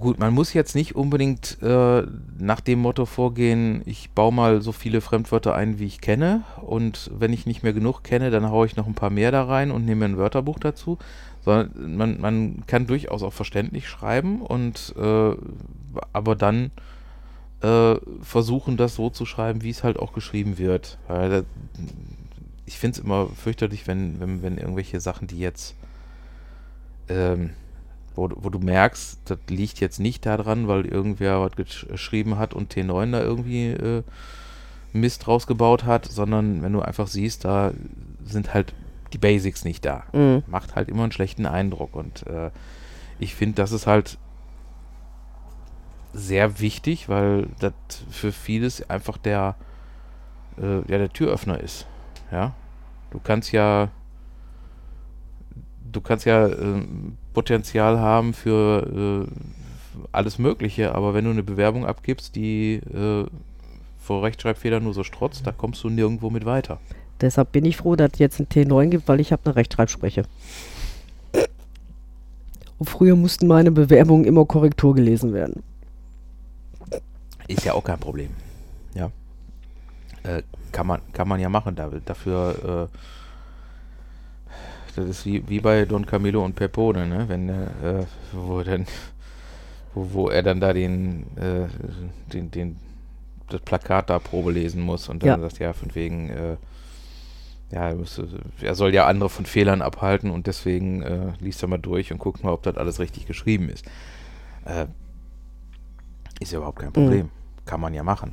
Gut, 0.00 0.18
man 0.18 0.34
muss 0.34 0.52
jetzt 0.52 0.74
nicht 0.74 0.96
unbedingt 0.96 1.58
äh, 1.62 2.02
nach 2.38 2.60
dem 2.60 2.80
Motto 2.80 3.06
vorgehen, 3.06 3.82
ich 3.86 4.10
baue 4.10 4.32
mal 4.32 4.62
so 4.62 4.72
viele 4.72 5.00
Fremdwörter 5.00 5.54
ein, 5.54 5.78
wie 5.78 5.86
ich 5.86 6.00
kenne. 6.00 6.42
Und 6.62 7.10
wenn 7.16 7.32
ich 7.32 7.46
nicht 7.46 7.62
mehr 7.62 7.72
genug 7.72 8.02
kenne, 8.02 8.30
dann 8.30 8.50
haue 8.50 8.66
ich 8.66 8.76
noch 8.76 8.86
ein 8.86 8.94
paar 8.94 9.10
mehr 9.10 9.30
da 9.30 9.44
rein 9.44 9.70
und 9.70 9.84
nehme 9.84 10.04
ein 10.06 10.18
Wörterbuch 10.18 10.58
dazu. 10.58 10.98
Sondern 11.44 11.96
man, 11.96 12.20
man 12.20 12.66
kann 12.66 12.86
durchaus 12.86 13.22
auch 13.22 13.32
verständlich 13.32 13.88
schreiben 13.88 14.42
und 14.42 14.94
äh, 14.98 15.34
aber 16.12 16.36
dann 16.36 16.70
äh, 17.62 17.96
versuchen, 18.22 18.76
das 18.76 18.94
so 18.94 19.10
zu 19.10 19.24
schreiben, 19.26 19.62
wie 19.62 19.70
es 19.70 19.84
halt 19.84 19.98
auch 19.98 20.12
geschrieben 20.12 20.58
wird. 20.58 20.98
Weil 21.08 21.44
ich 22.66 22.78
finde 22.78 22.98
es 22.98 23.04
immer 23.04 23.28
fürchterlich, 23.28 23.86
wenn, 23.86 24.20
wenn, 24.20 24.42
wenn 24.42 24.58
irgendwelche 24.58 25.00
Sachen, 25.00 25.26
die 25.26 25.38
jetzt, 25.38 25.74
ähm, 27.08 27.50
wo, 28.20 28.28
du- 28.28 28.36
wo 28.44 28.50
du 28.50 28.58
merkst, 28.58 29.18
das 29.24 29.38
liegt 29.48 29.80
jetzt 29.80 29.98
nicht 29.98 30.26
daran, 30.26 30.68
weil 30.68 30.84
irgendwer 30.84 31.40
was 31.40 31.52
gesch- 31.52 31.86
geschrieben 31.88 32.38
hat 32.38 32.52
und 32.54 32.72
T9 32.74 33.10
da 33.12 33.20
irgendwie 33.22 33.68
äh, 33.68 34.02
Mist 34.92 35.26
rausgebaut 35.26 35.84
hat, 35.84 36.04
sondern 36.06 36.62
wenn 36.62 36.72
du 36.72 36.82
einfach 36.82 37.06
siehst, 37.06 37.44
da 37.44 37.72
sind 38.24 38.52
halt 38.52 38.74
die 39.12 39.18
Basics 39.18 39.64
nicht 39.64 39.84
da 39.84 40.04
Mhm. 40.12 40.42
macht 40.46 40.76
halt 40.76 40.88
immer 40.88 41.02
einen 41.04 41.12
schlechten 41.12 41.46
Eindruck. 41.46 41.94
Und 41.96 42.26
äh, 42.26 42.50
ich 43.18 43.34
finde, 43.34 43.54
das 43.56 43.72
ist 43.72 43.86
halt 43.86 44.18
sehr 46.12 46.60
wichtig, 46.60 47.08
weil 47.08 47.48
das 47.60 47.72
für 48.10 48.32
vieles 48.32 48.88
einfach 48.90 49.16
der, 49.16 49.54
äh, 50.60 50.76
ja, 50.90 50.98
der 50.98 51.12
Türöffner 51.12 51.58
ist. 51.60 51.86
Ja, 52.30 52.52
du 53.12 53.20
kannst 53.20 53.52
ja, 53.52 53.88
du 55.90 56.00
kannst 56.00 56.26
ja 56.26 56.46
ähm, 56.48 57.16
Potenzial 57.32 57.98
haben 57.98 58.34
für 58.34 59.26
äh, 59.26 59.30
alles 60.12 60.38
Mögliche, 60.38 60.94
aber 60.94 61.14
wenn 61.14 61.24
du 61.24 61.30
eine 61.30 61.42
Bewerbung 61.42 61.86
abgibst, 61.86 62.36
die 62.36 62.74
äh, 62.74 63.26
vor 63.98 64.22
Rechtschreibfehlern 64.22 64.82
nur 64.82 64.94
so 64.94 65.04
strotzt, 65.04 65.46
da 65.46 65.52
kommst 65.52 65.84
du 65.84 65.88
nirgendwo 65.88 66.30
mit 66.30 66.44
weiter. 66.44 66.80
Deshalb 67.20 67.52
bin 67.52 67.64
ich 67.64 67.76
froh, 67.76 67.96
dass 67.96 68.12
es 68.14 68.18
jetzt 68.18 68.40
ein 68.40 68.46
T9 68.46 68.88
gibt, 68.88 69.08
weil 69.08 69.20
ich 69.20 69.30
habe 69.32 69.42
eine 69.44 69.56
Rechtschreibspreche. 69.56 70.24
Und 72.78 72.88
früher 72.88 73.14
mussten 73.14 73.46
meine 73.46 73.70
Bewerbungen 73.70 74.24
immer 74.24 74.46
Korrektur 74.46 74.94
gelesen 74.94 75.34
werden. 75.34 75.62
Ist 77.46 77.64
ja 77.64 77.74
auch 77.74 77.84
kein 77.84 77.98
Problem. 77.98 78.30
Ja. 78.94 79.10
Äh, 80.22 80.42
kann, 80.72 80.86
man, 80.86 81.00
kann 81.12 81.28
man 81.28 81.40
ja 81.40 81.50
machen. 81.50 81.76
Da, 81.76 81.90
dafür, 82.04 82.88
äh, 82.90 82.96
das 85.00 85.08
ist 85.10 85.26
wie, 85.26 85.48
wie 85.48 85.60
bei 85.60 85.84
Don 85.84 86.06
Camillo 86.06 86.44
und 86.44 86.54
Pepone, 86.54 87.06
ne? 87.06 87.28
Wenn, 87.28 87.48
äh, 87.48 88.04
wo, 88.32 88.62
dann, 88.62 88.86
wo, 89.94 90.12
wo 90.12 90.28
er 90.28 90.42
dann 90.42 90.60
da 90.60 90.72
den, 90.72 91.36
äh, 91.36 91.66
den, 92.32 92.50
den, 92.50 92.76
das 93.48 93.60
Plakat 93.62 94.10
da 94.10 94.18
Probe 94.18 94.52
lesen 94.52 94.82
muss 94.82 95.08
und 95.08 95.22
dann 95.22 95.28
Ja. 95.28 95.38
sagt, 95.40 95.58
ja, 95.58 95.72
von 95.72 95.94
wegen, 95.94 96.30
äh, 96.30 96.56
ja, 97.72 97.88
er, 97.88 97.94
müsste, 97.94 98.28
er 98.60 98.74
soll 98.74 98.94
ja 98.94 99.06
andere 99.06 99.28
von 99.28 99.46
Fehlern 99.46 99.82
abhalten 99.82 100.30
und 100.30 100.46
deswegen 100.46 101.02
äh, 101.02 101.32
liest 101.40 101.62
er 101.62 101.68
mal 101.68 101.78
durch 101.78 102.12
und 102.12 102.18
guckt 102.18 102.42
mal, 102.42 102.52
ob 102.52 102.62
das 102.62 102.76
alles 102.76 102.98
richtig 102.98 103.26
geschrieben 103.26 103.68
ist. 103.68 103.84
Äh, 104.64 104.86
ist 106.40 106.52
ja 106.52 106.58
überhaupt 106.58 106.78
kein 106.78 106.92
Problem. 106.92 107.30
Kann 107.66 107.80
man 107.80 107.94
ja 107.94 108.02
machen. 108.02 108.32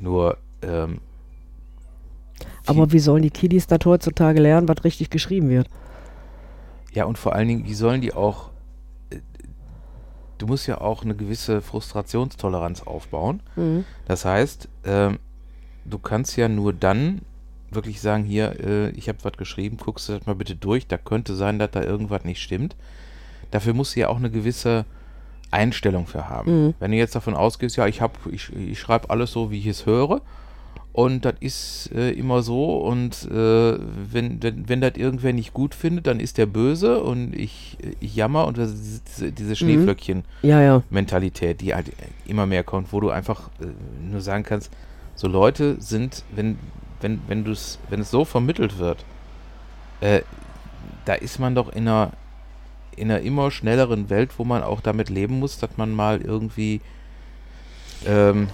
Nur, 0.00 0.38
ähm, 0.62 1.00
Aber 2.66 2.92
wie 2.92 2.98
sollen 2.98 3.22
die 3.22 3.30
Kiddies 3.30 3.66
das 3.66 3.80
heutzutage 3.84 4.40
lernen, 4.40 4.68
was 4.68 4.84
richtig 4.84 5.10
geschrieben 5.10 5.48
wird? 5.50 5.68
ja, 6.94 7.04
und 7.04 7.18
vor 7.18 7.34
allen 7.34 7.46
Dingen, 7.48 7.64
wie 7.66 7.74
sollen 7.74 8.00
die 8.00 8.12
auch, 8.14 8.50
äh, 9.10 9.18
du 10.38 10.46
musst 10.46 10.66
ja 10.66 10.80
auch 10.80 11.04
eine 11.04 11.14
gewisse 11.14 11.60
Frustrationstoleranz 11.60 12.82
aufbauen. 12.82 13.40
Das 14.06 14.24
heißt, 14.24 14.68
ähm, 14.84 15.18
du 15.84 15.98
kannst 15.98 16.36
ja 16.36 16.48
nur 16.48 16.72
dann 16.72 17.20
wirklich 17.70 18.00
sagen, 18.00 18.24
hier, 18.24 18.58
äh, 18.58 18.90
ich 18.90 19.08
habe 19.08 19.18
was 19.22 19.34
geschrieben, 19.34 19.76
guckst 19.76 20.08
du 20.08 20.14
das 20.14 20.26
mal 20.26 20.34
bitte 20.34 20.56
durch, 20.56 20.86
da 20.88 20.96
könnte 20.96 21.34
sein, 21.36 21.58
dass 21.58 21.70
da 21.72 21.82
irgendwas 21.82 22.24
nicht 22.24 22.42
stimmt. 22.42 22.74
Dafür 23.50 23.74
musst 23.74 23.94
du 23.94 24.00
ja 24.00 24.08
auch 24.08 24.16
eine 24.16 24.30
gewisse 24.30 24.84
Einstellung 25.50 26.06
für 26.06 26.28
haben. 26.28 26.66
Mhm. 26.68 26.74
Wenn 26.80 26.90
du 26.90 26.96
jetzt 26.96 27.14
davon 27.14 27.34
ausgehst, 27.34 27.76
ja, 27.76 27.86
ich, 27.86 28.00
hab- 28.00 28.18
ich, 28.32 28.52
ich 28.56 28.80
schreibe 28.80 29.10
alles 29.10 29.30
so, 29.32 29.50
wie 29.50 29.58
ich 29.58 29.66
es 29.66 29.86
höre 29.86 30.20
und 30.98 31.24
das 31.24 31.34
ist 31.38 31.92
äh, 31.94 32.10
immer 32.10 32.42
so. 32.42 32.76
Und 32.78 33.30
äh, 33.30 33.78
wenn, 33.78 34.42
wenn, 34.42 34.68
wenn 34.68 34.80
das 34.80 34.96
irgendwer 34.96 35.32
nicht 35.32 35.54
gut 35.54 35.76
findet, 35.76 36.08
dann 36.08 36.18
ist 36.18 36.38
der 36.38 36.46
böse. 36.46 37.00
Und 37.00 37.36
ich, 37.36 37.78
ich 38.00 38.16
jammer. 38.16 38.48
Und 38.48 38.58
das 38.58 38.72
ist 38.72 39.02
diese, 39.06 39.30
diese 39.30 39.54
Schneeflöckchen 39.54 40.24
Ja, 40.42 40.60
ja. 40.60 40.82
Mentalität, 40.90 41.60
die 41.60 41.72
halt 41.72 41.92
immer 42.26 42.46
mehr 42.46 42.64
kommt, 42.64 42.92
wo 42.92 42.98
du 42.98 43.10
einfach 43.10 43.48
äh, 43.60 43.66
nur 44.10 44.20
sagen 44.20 44.42
kannst, 44.42 44.72
so 45.14 45.28
Leute 45.28 45.76
sind, 45.78 46.24
wenn, 46.34 46.58
wenn, 47.00 47.20
wenn, 47.28 47.44
du's, 47.44 47.78
wenn 47.90 48.00
es 48.00 48.10
so 48.10 48.24
vermittelt 48.24 48.80
wird, 48.80 49.04
äh, 50.00 50.22
da 51.04 51.14
ist 51.14 51.38
man 51.38 51.54
doch 51.54 51.68
in 51.68 51.86
einer, 51.86 52.10
in 52.96 53.08
einer 53.08 53.20
immer 53.20 53.52
schnelleren 53.52 54.10
Welt, 54.10 54.36
wo 54.36 54.42
man 54.42 54.64
auch 54.64 54.80
damit 54.80 55.10
leben 55.10 55.38
muss, 55.38 55.60
dass 55.60 55.76
man 55.76 55.92
mal 55.92 56.20
irgendwie 56.20 56.80
ähm, 58.04 58.48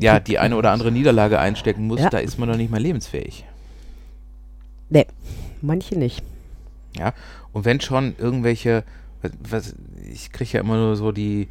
ja, 0.00 0.20
die 0.20 0.38
eine 0.38 0.56
oder 0.56 0.70
andere 0.70 0.92
Niederlage 0.92 1.38
einstecken 1.38 1.86
muss. 1.86 2.00
Ja. 2.00 2.10
Da 2.10 2.18
ist 2.18 2.38
man 2.38 2.48
doch 2.48 2.56
nicht 2.56 2.70
mehr 2.70 2.80
lebensfähig. 2.80 3.44
Nee, 4.90 5.06
manche 5.60 5.96
nicht. 5.98 6.22
Ja, 6.96 7.14
und 7.52 7.64
wenn 7.64 7.80
schon 7.80 8.14
irgendwelche, 8.18 8.84
was, 9.22 9.32
was 9.40 9.74
ich 10.10 10.32
kriege 10.32 10.50
ja 10.52 10.60
immer 10.60 10.76
nur 10.76 10.96
so 10.96 11.12
die 11.12 11.48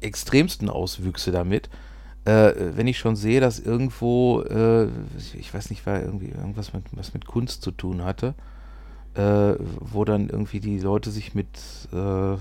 extremsten 0.00 0.68
Auswüchse 0.68 1.30
damit, 1.30 1.68
äh, 2.24 2.52
wenn 2.56 2.86
ich 2.86 2.98
schon 2.98 3.16
sehe, 3.16 3.40
dass 3.40 3.58
irgendwo, 3.58 4.42
äh, 4.42 4.86
ich 5.38 5.52
weiß 5.52 5.70
nicht, 5.70 5.86
war 5.86 6.00
irgendwie 6.00 6.28
irgendwas 6.28 6.72
mit, 6.72 6.84
was 6.92 7.14
mit 7.14 7.26
Kunst 7.26 7.62
zu 7.62 7.72
tun 7.72 8.04
hatte, 8.04 8.34
äh, 9.14 9.54
wo 9.58 10.04
dann 10.04 10.28
irgendwie 10.28 10.60
die 10.60 10.78
Leute 10.78 11.10
sich 11.10 11.34
mit 11.34 11.48
äh, 11.92 12.36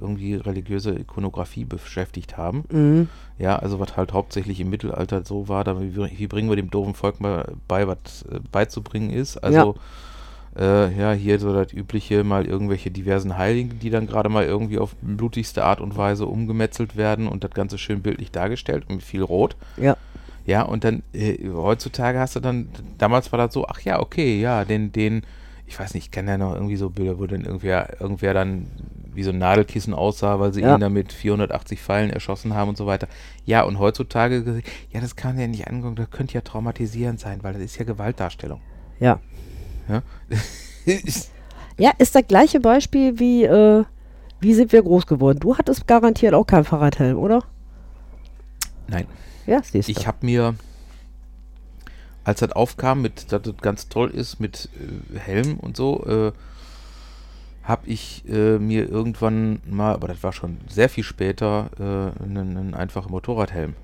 irgendwie 0.00 0.34
religiöse 0.34 0.98
Ikonografie 0.98 1.64
beschäftigt 1.64 2.36
haben. 2.36 2.64
Mhm. 2.70 3.08
Ja, 3.38 3.56
also 3.56 3.80
was 3.80 3.96
halt 3.96 4.12
hauptsächlich 4.12 4.60
im 4.60 4.70
Mittelalter 4.70 5.24
so 5.24 5.48
war, 5.48 5.64
da 5.64 5.80
wie, 5.80 5.96
wie 5.96 6.26
bringen 6.26 6.48
wir 6.48 6.56
dem 6.56 6.70
doofen 6.70 6.94
Volk 6.94 7.20
mal 7.20 7.52
bei, 7.68 7.86
was 7.86 8.22
äh, 8.30 8.40
beizubringen 8.50 9.10
ist. 9.10 9.36
Also 9.38 9.56
ja. 9.56 9.74
Äh, 10.54 10.98
ja, 10.98 11.12
hier 11.12 11.38
so 11.38 11.54
das 11.54 11.72
übliche, 11.72 12.24
mal 12.24 12.44
irgendwelche 12.44 12.90
diversen 12.90 13.38
Heiligen, 13.38 13.78
die 13.78 13.88
dann 13.88 14.06
gerade 14.06 14.28
mal 14.28 14.44
irgendwie 14.44 14.78
auf 14.78 14.94
blutigste 15.00 15.64
Art 15.64 15.80
und 15.80 15.96
Weise 15.96 16.26
umgemetzelt 16.26 16.96
werden 16.96 17.26
und 17.26 17.42
das 17.42 17.52
Ganze 17.52 17.78
schön 17.78 18.02
bildlich 18.02 18.32
dargestellt 18.32 18.84
und 18.88 18.96
mit 18.96 19.04
viel 19.04 19.22
Rot. 19.22 19.56
Ja. 19.78 19.96
Ja, 20.44 20.62
und 20.62 20.84
dann 20.84 21.02
äh, 21.14 21.38
heutzutage 21.48 22.18
hast 22.18 22.36
du 22.36 22.40
dann, 22.40 22.68
damals 22.98 23.32
war 23.32 23.38
das 23.38 23.54
so, 23.54 23.66
ach 23.66 23.80
ja, 23.80 24.00
okay, 24.00 24.40
ja, 24.40 24.64
den, 24.64 24.92
den, 24.92 25.22
ich 25.66 25.78
weiß 25.78 25.94
nicht, 25.94 26.06
ich 26.06 26.10
kenne 26.10 26.32
ja 26.32 26.38
noch 26.38 26.54
irgendwie 26.54 26.76
so 26.76 26.90
Bilder, 26.90 27.18
wo 27.18 27.26
dann 27.26 27.44
irgendwer, 27.44 28.00
irgendwer 28.00 28.34
dann 28.34 28.66
wie 29.14 29.22
so 29.22 29.30
ein 29.30 29.38
Nadelkissen 29.38 29.94
aussah, 29.94 30.40
weil 30.40 30.52
sie 30.52 30.62
Ja. 30.62 30.74
ihn 30.74 30.80
damit 30.80 31.12
480 31.12 31.80
Pfeilen 31.80 32.10
erschossen 32.10 32.54
haben 32.54 32.68
und 32.70 32.76
so 32.76 32.86
weiter. 32.86 33.08
Ja, 33.44 33.62
und 33.62 33.78
heutzutage, 33.78 34.62
ja, 34.90 35.00
das 35.00 35.16
kann 35.16 35.38
ja 35.38 35.46
nicht 35.46 35.68
angucken, 35.68 35.96
das 35.96 36.10
könnte 36.10 36.34
ja 36.34 36.40
traumatisierend 36.40 37.20
sein, 37.20 37.42
weil 37.42 37.52
das 37.54 37.62
ist 37.62 37.78
ja 37.78 37.84
Gewaltdarstellung. 37.84 38.60
Ja. 39.00 39.20
Ja, 39.88 40.02
Ja, 41.78 41.90
ist 41.98 42.14
das 42.14 42.26
gleiche 42.26 42.60
Beispiel 42.60 43.18
wie, 43.18 43.44
äh, 43.44 43.84
wie 44.40 44.54
sind 44.54 44.72
wir 44.72 44.82
groß 44.82 45.06
geworden? 45.06 45.40
Du 45.40 45.56
hattest 45.56 45.86
garantiert 45.86 46.34
auch 46.34 46.46
keinen 46.46 46.64
Fahrradhelm, 46.64 47.18
oder? 47.18 47.44
Nein, 48.88 49.06
Ja, 49.46 49.62
siehst 49.62 49.88
du. 49.88 49.92
ich 49.92 50.06
habe 50.06 50.18
mir, 50.20 50.54
als 52.24 52.40
das 52.40 52.52
aufkam, 52.52 53.02
mit, 53.02 53.32
dass 53.32 53.42
das 53.42 53.56
ganz 53.62 53.88
toll 53.88 54.10
ist 54.10 54.38
mit 54.38 54.68
äh, 55.14 55.18
Helm 55.18 55.56
und 55.58 55.76
so, 55.76 56.04
äh, 56.06 56.32
habe 57.62 57.86
ich 57.86 58.24
äh, 58.28 58.58
mir 58.58 58.88
irgendwann 58.88 59.60
mal, 59.64 59.92
aber 59.94 60.08
das 60.08 60.22
war 60.22 60.32
schon 60.32 60.58
sehr 60.68 60.88
viel 60.88 61.04
später, 61.04 61.70
äh, 61.78 62.22
einen, 62.24 62.56
einen 62.56 62.74
einfachen 62.74 63.10
Motorradhelm 63.12 63.74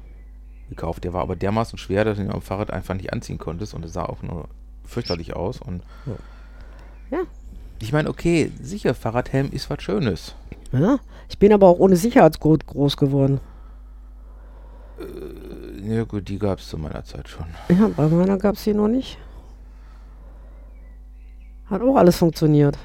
gekauft. 0.68 1.04
Der 1.04 1.12
war 1.12 1.22
aber 1.22 1.36
dermaßen 1.36 1.78
schwer, 1.78 2.04
dass 2.04 2.18
du 2.18 2.24
ihn 2.24 2.30
am 2.32 2.42
Fahrrad 2.42 2.70
einfach 2.72 2.94
nicht 2.94 3.12
anziehen 3.12 3.38
konntest 3.38 3.74
und 3.74 3.84
es 3.84 3.92
sah 3.92 4.04
auch 4.04 4.22
nur 4.22 4.48
fürchterlich 4.84 5.34
aus. 5.36 5.60
Und 5.60 5.82
Ja. 7.10 7.18
ich 7.78 7.92
meine, 7.92 8.08
okay, 8.10 8.50
sicher, 8.60 8.94
Fahrradhelm 8.94 9.50
ist 9.52 9.70
was 9.70 9.82
Schönes. 9.82 10.34
Ja, 10.72 10.98
ich 11.28 11.38
bin 11.38 11.52
aber 11.52 11.68
auch 11.68 11.78
ohne 11.78 11.96
Sicherheitsgurt 11.96 12.66
groß 12.66 12.96
geworden. 12.96 13.40
Ja 15.84 16.02
gut, 16.04 16.28
die 16.28 16.38
gab 16.40 16.58
es 16.58 16.68
zu 16.68 16.76
meiner 16.76 17.04
Zeit 17.04 17.28
schon. 17.28 17.46
Ja, 17.68 17.88
bei 17.96 18.08
meiner 18.08 18.36
gab 18.36 18.56
es 18.56 18.62
hier 18.64 18.74
noch 18.74 18.88
nicht. 18.88 19.16
Hat 21.66 21.80
auch 21.82 21.96
alles 21.96 22.16
funktioniert. 22.16 22.76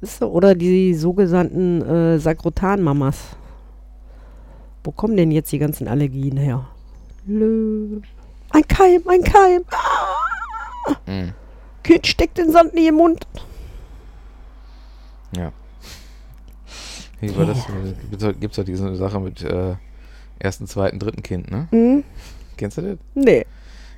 Ist 0.00 0.18
so, 0.18 0.30
oder 0.30 0.54
die 0.54 0.94
sogenannten 0.94 1.82
äh, 1.82 2.18
Sakrotan-Mamas. 2.18 3.36
Wo 4.82 4.92
kommen 4.92 5.16
denn 5.16 5.30
jetzt 5.30 5.52
die 5.52 5.58
ganzen 5.58 5.88
Allergien 5.88 6.36
her? 6.38 6.66
Lö. 7.26 8.00
Ein 8.50 8.66
Keim, 8.66 9.02
ein 9.08 9.22
Keim. 9.22 9.62
Ah, 9.70 10.96
Hm. 11.06 11.32
Kind 11.82 12.06
steckt 12.06 12.38
den 12.38 12.50
Sand 12.50 12.72
in 12.74 12.84
den 12.84 12.94
Mund. 12.94 13.26
Ja. 15.36 15.52
Wie 17.20 17.36
war 17.36 17.44
das? 17.46 17.58
Äh, 17.68 18.32
Gibt 18.34 18.52
es 18.52 18.56
ja 18.56 18.64
diese 18.64 18.96
Sache 18.96 19.20
mit 19.20 19.42
äh, 19.42 19.74
ersten, 20.38 20.66
zweiten, 20.66 20.98
dritten 20.98 21.22
Kind, 21.22 21.50
ne? 21.50 21.68
Hm? 21.70 22.04
Kennst 22.56 22.78
du 22.78 22.82
das? 22.82 22.98
Nee. 23.14 23.44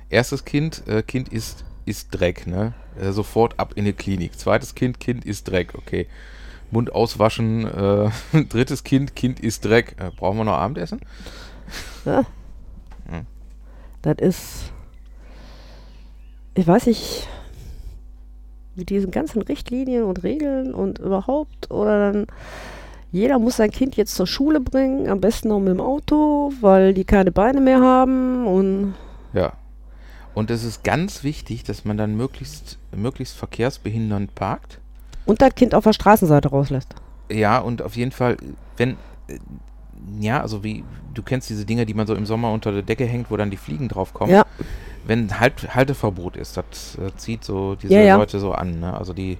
Erstes 0.09 0.43
Kind, 0.43 0.83
äh, 0.87 1.01
Kind 1.01 1.29
ist, 1.29 1.63
ist 1.85 2.09
Dreck, 2.11 2.47
ne? 2.47 2.73
Äh, 2.99 3.11
sofort 3.11 3.59
ab 3.59 3.73
in 3.75 3.85
die 3.85 3.93
Klinik. 3.93 4.37
Zweites 4.37 4.75
Kind, 4.75 4.99
Kind 4.99 5.25
ist 5.25 5.49
Dreck, 5.49 5.73
okay. 5.75 6.07
Mund 6.71 6.93
auswaschen. 6.93 7.65
Äh, 7.65 8.09
drittes 8.49 8.83
Kind, 8.83 9.15
Kind 9.15 9.39
ist 9.39 9.65
Dreck. 9.65 9.95
Äh, 9.99 10.11
brauchen 10.15 10.37
wir 10.37 10.43
noch 10.43 10.53
Abendessen? 10.53 11.01
Ja. 12.05 12.23
Hm. 13.07 13.25
Das 14.01 14.17
ist. 14.19 14.73
Ich 16.55 16.67
weiß 16.67 16.85
nicht, 16.87 17.27
mit 18.75 18.89
diesen 18.89 19.11
ganzen 19.11 19.41
Richtlinien 19.41 20.03
und 20.03 20.23
Regeln 20.23 20.73
und 20.73 20.99
überhaupt, 20.99 21.71
oder 21.71 22.11
dann. 22.11 22.27
Jeder 23.11 23.37
muss 23.37 23.57
sein 23.57 23.69
Kind 23.69 23.95
jetzt 23.95 24.15
zur 24.15 24.25
Schule 24.25 24.59
bringen, 24.59 25.07
am 25.07 25.21
besten 25.21 25.49
noch 25.49 25.59
mit 25.59 25.69
dem 25.69 25.81
Auto, 25.81 26.51
weil 26.61 26.95
die 26.95 27.03
keine 27.05 27.31
Beine 27.31 27.61
mehr 27.61 27.79
haben 27.79 28.47
und. 28.47 28.95
Ja. 29.33 29.53
Und 30.33 30.49
es 30.49 30.63
ist 30.63 30.83
ganz 30.83 31.23
wichtig, 31.23 31.63
dass 31.63 31.85
man 31.85 31.97
dann 31.97 32.15
möglichst, 32.15 32.79
möglichst 32.95 33.35
verkehrsbehindernd 33.37 34.33
parkt. 34.35 34.79
Und 35.25 35.41
das 35.41 35.55
Kind 35.55 35.75
auf 35.75 35.83
der 35.83 35.93
Straßenseite 35.93 36.49
rauslässt. 36.49 36.95
Ja, 37.31 37.59
und 37.59 37.81
auf 37.81 37.95
jeden 37.95 38.11
Fall, 38.11 38.37
wenn, 38.77 38.97
äh, 39.27 39.39
ja, 40.19 40.41
also 40.41 40.63
wie, 40.63 40.83
du 41.13 41.23
kennst 41.23 41.49
diese 41.49 41.65
Dinger, 41.65 41.85
die 41.85 41.93
man 41.93 42.07
so 42.07 42.15
im 42.15 42.25
Sommer 42.25 42.51
unter 42.51 42.71
der 42.71 42.81
Decke 42.81 43.05
hängt, 43.05 43.31
wo 43.31 43.37
dann 43.37 43.51
die 43.51 43.57
Fliegen 43.57 43.87
draufkommen. 43.87 44.33
Ja. 44.33 44.45
Wenn 45.05 45.39
halt, 45.39 45.75
Halteverbot 45.75 46.35
ist, 46.37 46.57
das 46.57 46.97
äh, 46.97 47.15
zieht 47.15 47.43
so 47.43 47.75
diese 47.75 47.93
Ja, 47.93 48.01
ja. 48.01 48.17
Leute 48.17 48.39
so 48.39 48.53
an, 48.53 48.79
ne? 48.79 48.97
Also 48.97 49.13
die, 49.13 49.37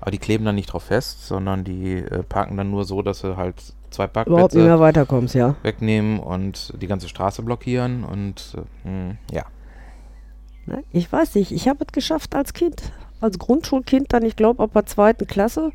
aber 0.00 0.10
die 0.10 0.18
kleben 0.18 0.44
dann 0.44 0.54
nicht 0.54 0.72
drauf 0.72 0.84
fest, 0.84 1.26
sondern 1.26 1.64
die 1.64 1.96
äh, 1.96 2.22
parken 2.22 2.56
dann 2.56 2.70
nur 2.70 2.84
so, 2.84 3.02
dass 3.02 3.20
sie 3.20 3.36
halt 3.36 3.56
zwei 3.90 4.04
Überhaupt 4.04 4.16
nicht 4.16 4.34
Parkplätze 4.34 4.58
mehr 4.58 4.80
weiterkommst, 4.80 5.34
ja. 5.34 5.54
wegnehmen 5.62 6.20
und 6.20 6.74
die 6.80 6.86
ganze 6.86 7.08
Straße 7.08 7.42
blockieren 7.42 8.04
und 8.04 8.56
äh, 8.84 8.88
mh, 8.88 9.16
ja. 9.32 9.44
Ne? 10.70 10.84
Ich 10.92 11.10
weiß 11.12 11.34
nicht, 11.34 11.52
ich 11.52 11.68
habe 11.68 11.84
es 11.84 11.92
geschafft 11.92 12.34
als 12.34 12.52
Kind. 12.52 12.92
Als 13.20 13.38
Grundschulkind 13.38 14.12
dann, 14.12 14.24
ich 14.24 14.36
glaube, 14.36 14.62
ab 14.62 14.70
der 14.72 14.86
zweiten 14.86 15.26
Klasse 15.26 15.72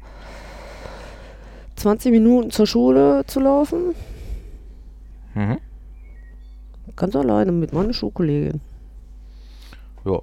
20 1.76 2.12
Minuten 2.12 2.52
zur 2.52 2.66
Schule 2.66 3.26
zu 3.28 3.40
laufen. 3.40 3.94
Mhm. 5.34 5.60
Ganz 6.96 7.16
alleine 7.16 7.52
mit 7.52 7.74
meiner 7.74 7.94
Schulkollegin. 7.94 8.62
Ja. 10.06 10.22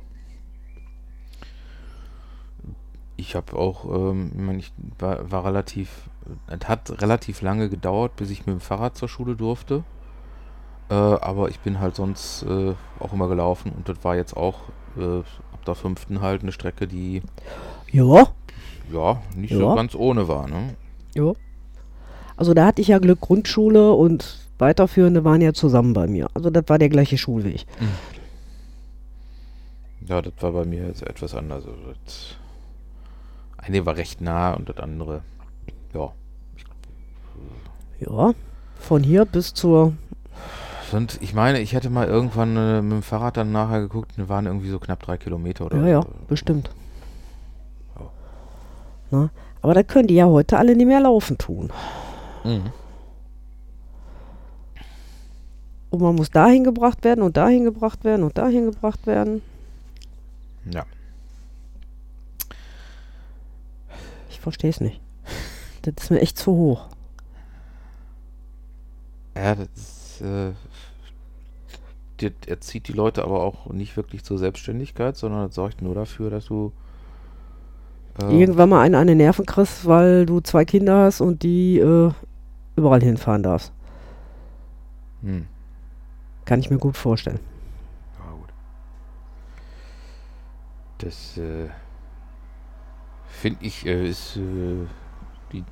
Ich 3.17 3.35
habe 3.35 3.55
auch, 3.55 3.85
ähm, 3.85 4.31
ich, 4.33 4.41
mein, 4.41 4.59
ich 4.59 4.73
war, 4.99 5.31
war 5.31 5.45
relativ, 5.45 6.09
es 6.47 6.67
hat 6.67 7.03
relativ 7.03 7.43
lange 7.43 7.69
gedauert, 7.69 8.17
bis 8.17 8.31
ich 8.31 8.47
mit 8.47 8.55
dem 8.55 8.61
Fahrrad 8.61 8.97
zur 8.97 9.09
Schule 9.09 9.37
durfte. 9.37 9.85
Äh, 10.93 10.95
aber 10.95 11.49
ich 11.49 11.59
bin 11.61 11.81
halt 11.81 11.97
sonst 11.97 12.43
äh, 12.43 12.75
auch 12.99 13.15
immer 13.15 13.27
gelaufen 13.27 13.73
und 13.75 13.89
das 13.89 14.05
war 14.05 14.15
jetzt 14.15 14.37
auch 14.37 14.57
äh, 14.99 15.21
ab 15.21 15.65
der 15.67 15.75
fünften 15.75 16.21
halt 16.21 16.43
eine 16.43 16.53
Strecke, 16.53 16.87
die 16.87 17.23
Ja. 17.91 18.27
ja 18.93 19.23
nicht 19.35 19.55
so 19.55 19.61
Ja. 19.61 19.75
ganz 19.75 19.95
ohne 19.95 20.29
war, 20.29 20.49
ne? 20.49 20.75
Ja. 21.15 21.33
Also 22.37 22.53
da 22.53 22.67
hatte 22.67 22.83
ich 22.83 22.89
ja 22.89 22.99
Glück, 22.99 23.21
Grundschule 23.21 23.93
und 23.93 24.39
weiterführende 24.59 25.25
waren 25.25 25.41
ja 25.41 25.55
zusammen 25.55 25.95
bei 25.95 26.07
mir. 26.07 26.29
Also 26.35 26.51
das 26.51 26.65
war 26.67 26.79
der 26.79 26.91
gleiche 26.91 27.17
Schulweg. 27.17 27.65
Ja, 30.07 30.21
das 30.21 30.35
war 30.41 30.53
bei 30.53 30.67
mir 30.67 30.89
jetzt 30.89 31.03
etwas 31.03 31.35
anders. 31.35 31.65
Also 31.65 31.79
das 32.05 32.37
eine 33.57 33.87
war 33.87 33.97
recht 33.97 34.21
nah 34.21 34.53
und 34.53 34.69
das 34.69 34.77
andere, 34.77 35.23
ja. 35.95 36.13
Ja. 38.01 38.35
Von 38.77 39.03
hier 39.03 39.25
bis 39.25 39.55
zur. 39.55 39.95
Und 40.95 41.19
ich 41.23 41.35
meine, 41.35 41.61
ich 41.61 41.73
hätte 41.73 41.91
mal 41.91 42.07
irgendwann 42.07 42.57
äh, 42.57 42.83
mit 42.83 42.93
dem 42.93 43.03
Fahrrad 43.03 43.37
dann 43.37 43.53
nachher 43.53 43.81
geguckt, 43.81 44.13
und 44.19 44.29
waren 44.29 44.47
irgendwie 44.47 44.69
so 44.71 44.79
knapp 44.79 45.01
drei 45.03 45.17
Kilometer 45.17 45.67
oder 45.67 45.79
Ja, 45.79 45.87
ja, 45.87 46.03
so. 46.03 46.09
bestimmt. 46.29 46.71
Ja. 47.99 48.11
Na, 49.11 49.31
aber 49.61 49.75
da 49.75 49.83
können 49.83 50.09
die 50.09 50.15
ja 50.15 50.27
heute 50.27 50.59
alle 50.59 50.75
nicht 50.77 50.87
mehr 50.87 51.01
laufen 51.01 51.39
tun. 51.39 51.71
Mhm. 52.45 52.73
Und 55.91 56.01
man 56.01 56.15
muss 56.15 56.31
dahin 56.31 56.65
gebracht 56.65 57.05
werden 57.05 57.23
und 57.23 57.37
dahin 57.37 57.65
gebracht 57.65 58.03
werden 58.05 58.23
und 58.25 58.39
dahin 58.39 58.65
gebracht 58.65 59.07
werden. 59.07 59.43
Ja. 60.71 60.85
Ich 64.31 64.41
verstehe 64.41 64.71
es 64.71 64.81
nicht. 64.81 65.01
Das 65.83 65.95
ist 66.05 66.11
mir 66.11 66.21
echt 66.21 66.39
zu 66.39 66.53
hoch. 66.53 66.87
Ja, 69.37 69.55
das 69.55 69.69
ist, 69.77 70.02
äh, 70.23 70.53
das 72.19 72.33
erzieht 72.47 72.89
die 72.89 72.93
Leute 72.93 73.25
aber 73.25 73.43
auch 73.43 73.67
nicht 73.67 73.97
wirklich 73.97 74.23
zur 74.23 74.39
Selbstständigkeit, 74.39 75.17
sondern 75.17 75.51
sorgt 75.51 75.83
nur 75.83 75.95
dafür, 75.95 76.31
dass 76.31 76.47
du 76.47 76.73
äh, 78.21 78.41
irgendwann 78.41 78.69
mal 78.69 78.83
einen 78.83 78.95
an 78.95 79.07
den 79.07 79.19
Nerven 79.19 79.47
kriegst, 79.47 79.87
weil 79.87 80.27
du 80.27 80.41
zwei 80.41 80.65
Kinder 80.65 81.05
hast 81.05 81.21
und 81.21 81.43
die 81.43 81.79
äh, 81.79 82.13
überall 82.77 83.03
hinfahren 83.03 83.43
darfst. 83.43 83.73
Hm. 85.23 85.47
Kann 86.45 86.61
ich 86.61 86.71
mir 86.71 86.79
gut 86.79 86.97
vorstellen. 86.97 87.41
Ja, 88.19 88.33
gut. 88.33 88.53
Das 90.99 91.39
äh, 91.39 91.69
finde 93.29 93.65
ich 93.65 93.87
äh, 93.87 94.09
ist, 94.09 94.37
äh, 94.37 94.87
die, 95.53 95.65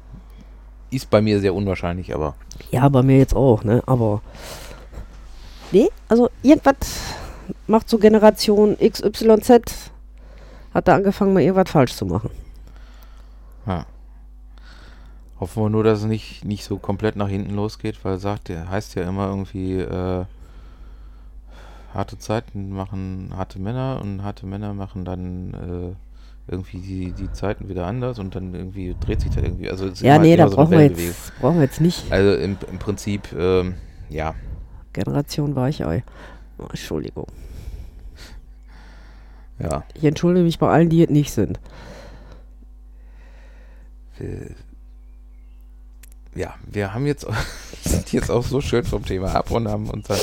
ist 0.91 1.11
bei 1.11 1.21
mir 1.21 1.41
sehr 1.41 1.55
unwahrscheinlich, 1.55 2.15
aber. 2.15 2.35
Ja, 2.71 2.89
bei 2.89 3.03
mir 3.03 3.19
jetzt 3.19 3.35
auch, 3.35 3.65
ne? 3.65 3.83
Aber. 3.87 4.23
Nee, 5.73 5.89
also 6.09 6.31
irgendwas 6.43 6.77
macht 7.67 7.89
so 7.89 7.99
Generation 7.99 8.77
XYZ, 8.79 9.91
hat 10.75 10.89
da 10.89 10.95
angefangen, 10.95 11.33
mal 11.33 11.43
irgendwas 11.43 11.71
falsch 11.71 11.95
zu 11.95 12.07
machen. 12.07 12.31
Ja. 13.67 13.87
Hoffen 15.39 15.63
wir 15.63 15.71
nur, 15.71 15.85
dass 15.85 16.01
es 16.01 16.05
nicht, 16.05 16.45
nicht 16.45 16.65
so 16.65 16.79
komplett 16.79 17.17
nach 17.17 17.29
hinten 17.29 17.55
losgeht, 17.55 18.05
weil 18.05 18.19
sagt, 18.19 18.49
der 18.49 18.69
heißt 18.69 18.95
ja 18.97 19.09
immer 19.09 19.29
irgendwie, 19.29 19.79
äh, 19.79 20.25
harte 21.95 22.19
Zeiten 22.19 22.71
machen 22.71 23.33
harte 23.37 23.59
Männer 23.59 24.01
und 24.03 24.23
harte 24.23 24.47
Männer 24.47 24.75
machen 24.75 25.05
dann 25.05 25.55
äh, 25.55 26.10
irgendwie 26.51 26.79
die, 26.79 27.13
die 27.13 27.33
Zeiten 27.33 27.69
wieder 27.69 27.87
anders 27.87 28.19
und 28.19 28.35
dann 28.35 28.55
irgendwie 28.55 28.97
dreht 28.99 29.21
sich 29.21 29.31
da 29.31 29.41
irgendwie. 29.41 29.71
Also 29.71 29.87
ja, 30.05 30.19
nee, 30.19 30.37
da 30.37 30.49
so 30.49 30.57
brauchen, 30.57 30.73
wir 30.73 30.87
jetzt, 30.87 31.33
brauchen 31.41 31.57
wir 31.57 31.65
jetzt 31.65 31.81
nicht. 31.81 32.11
Also 32.11 32.35
im, 32.35 32.57
im 32.71 32.79
Prinzip, 32.79 33.33
ähm, 33.39 33.75
ja. 34.09 34.35
Generation 34.93 35.55
Weichei. 35.55 36.03
Oh, 36.59 36.65
Entschuldigung. 36.69 37.27
Ja. 39.61 39.85
Ich 39.95 40.05
entschuldige 40.05 40.45
mich 40.45 40.59
bei 40.59 40.69
allen, 40.69 40.89
die 40.89 41.05
es 41.05 41.11
nicht 41.11 41.33
sind. 41.33 41.61
Ja, 46.35 46.55
wir 46.67 46.93
haben 46.93 47.07
jetzt, 47.07 47.27
sind 47.85 48.13
jetzt 48.13 48.31
auch 48.31 48.45
so 48.45 48.61
schön 48.61 48.85
vom 48.85 49.05
Thema 49.05 49.35
ab 49.35 49.51
und 49.51 49.69
haben 49.69 49.89
uns 49.89 50.09
dann 50.09 50.19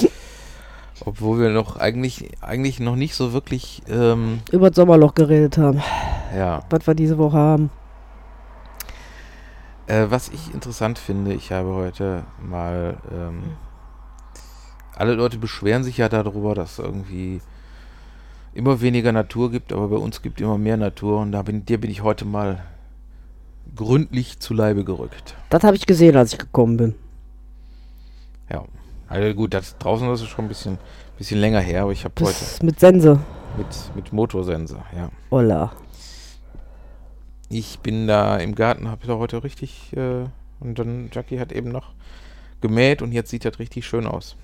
obwohl 1.06 1.40
wir 1.40 1.50
noch 1.50 1.78
eigentlich, 1.78 2.30
eigentlich 2.42 2.80
noch 2.80 2.96
nicht 2.96 3.16
so 3.16 3.34
wirklich 3.34 3.82
ähm, 3.90 4.40
über 4.52 4.70
das 4.70 4.76
Sommerloch 4.76 5.14
geredet 5.14 5.58
haben. 5.58 5.82
Ja. 6.36 6.64
Was 6.70 6.88
wir 6.88 6.96
diese 6.96 7.18
Woche 7.18 7.38
haben. 7.38 7.70
Äh, 9.88 10.08
was 10.10 10.30
ich 10.30 10.54
interessant 10.54 11.00
finde, 11.00 11.34
ich 11.34 11.52
habe 11.52 11.74
heute 11.74 12.24
mal 12.42 12.98
ähm, 13.12 13.44
alle 14.96 15.14
Leute 15.14 15.38
beschweren 15.38 15.84
sich 15.84 15.98
ja 15.98 16.10
darüber, 16.10 16.56
dass 16.56 16.80
irgendwie 16.80 17.40
immer 18.54 18.82
weniger 18.82 19.12
Natur 19.12 19.52
gibt, 19.52 19.72
aber 19.72 19.88
bei 19.88 19.96
uns 19.96 20.22
gibt 20.22 20.42
immer 20.42 20.58
mehr 20.58 20.78
Natur 20.78 21.20
und 21.20 21.32
da 21.32 21.44
bin, 21.44 21.66
dir 21.66 21.80
bin 21.80 21.92
ich 21.92 22.02
heute 22.02 22.26
mal 22.26 22.64
gründlich 23.76 24.40
zu 24.40 24.54
Leibe 24.54 24.84
gerückt. 24.84 25.36
Das 25.50 25.64
habe 25.64 25.76
ich 25.76 25.86
gesehen, 25.86 26.18
als 26.18 26.34
ich 26.34 26.40
gekommen 26.40 26.78
bin. 26.78 26.96
Ja, 28.50 28.66
also 29.08 29.34
gut, 29.36 29.54
das 29.54 29.78
draußen 29.78 30.12
ist 30.12 30.26
schon 30.28 30.46
ein 30.46 30.48
bisschen, 30.48 30.78
bisschen 31.18 31.40
länger 31.40 31.60
her, 31.60 31.84
aber 31.84 31.92
ich 31.92 32.04
habe 32.04 32.14
heute. 32.20 32.66
Mit 32.66 32.80
Sense. 32.80 33.20
Mit, 33.58 33.68
mit 33.96 34.12
Motorsense, 34.12 34.78
ja. 34.96 35.10
Olla. 35.30 35.72
Ich 37.50 37.80
bin 37.80 38.08
da 38.08 38.38
im 38.38 38.56
Garten, 38.56 38.90
habe 38.90 39.08
da 39.08 39.18
heute 39.18 39.44
richtig. 39.44 39.96
Äh, 39.96 40.26
und 40.60 40.80
dann 40.80 41.10
Jackie 41.14 41.40
hat 41.40 41.52
eben 41.52 41.70
noch 41.72 41.94
gemäht 42.62 43.02
und 43.02 43.12
jetzt 43.12 43.30
sieht 43.30 43.46
das 43.46 43.60
richtig 43.60 43.86
schön 43.86 44.08
aus. 44.08 44.36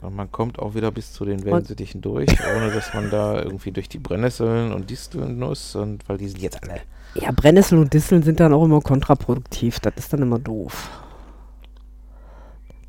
Und 0.00 0.16
man 0.16 0.32
kommt 0.32 0.58
auch 0.58 0.74
wieder 0.74 0.90
bis 0.90 1.12
zu 1.12 1.24
den 1.24 1.44
Wellensittichen 1.44 2.00
durch, 2.00 2.28
ohne 2.56 2.72
dass 2.72 2.92
man 2.92 3.10
da 3.10 3.40
irgendwie 3.40 3.70
durch 3.70 3.88
die 3.88 3.98
Brennnesseln 3.98 4.72
und 4.72 4.90
Disteln 4.90 5.38
muss 5.38 5.76
und 5.76 6.08
weil 6.08 6.18
die 6.18 6.28
sind 6.28 6.42
jetzt 6.42 6.62
alle. 6.64 6.80
Ja, 7.14 7.30
Brennnesseln 7.30 7.80
und 7.80 7.92
Disteln 7.92 8.22
sind 8.22 8.40
dann 8.40 8.52
auch 8.52 8.64
immer 8.64 8.80
kontraproduktiv. 8.80 9.78
Das 9.78 9.94
ist 9.96 10.12
dann 10.12 10.22
immer 10.22 10.40
doof. 10.40 10.90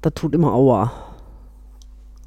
Das 0.02 0.14
tut 0.16 0.34
immer 0.34 0.54
Aua. 0.54 0.92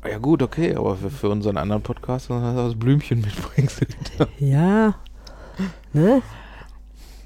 Ja 0.08 0.18
gut, 0.18 0.40
okay, 0.42 0.76
aber 0.76 0.96
für, 0.96 1.10
für 1.10 1.30
unseren 1.30 1.56
anderen 1.56 1.82
Podcast 1.82 2.30
hast 2.30 2.56
du 2.56 2.62
das 2.62 2.78
Blümchen 2.78 3.22
mitbringst. 3.22 3.86
ja. 4.38 4.94
Ne? 5.92 6.22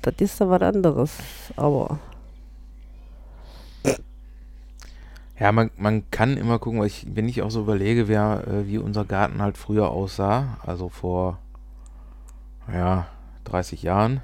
Das 0.02 0.14
ist 0.18 0.40
da 0.40 0.48
was 0.48 0.62
anderes. 0.62 1.18
Aber. 1.56 1.98
Ja, 5.38 5.52
man, 5.52 5.70
man 5.76 6.10
kann 6.10 6.36
immer 6.36 6.58
gucken, 6.58 6.80
weil 6.80 6.86
ich, 6.86 7.06
wenn 7.14 7.28
ich 7.28 7.42
auch 7.42 7.50
so 7.50 7.60
überlege, 7.62 8.08
wer, 8.08 8.44
äh, 8.46 8.68
wie 8.68 8.76
unser 8.78 9.06
Garten 9.06 9.40
halt 9.40 9.56
früher 9.56 9.88
aussah, 9.88 10.58
also 10.66 10.90
vor 10.90 11.38
ja, 12.72 13.06
30 13.44 13.82
Jahren. 13.82 14.20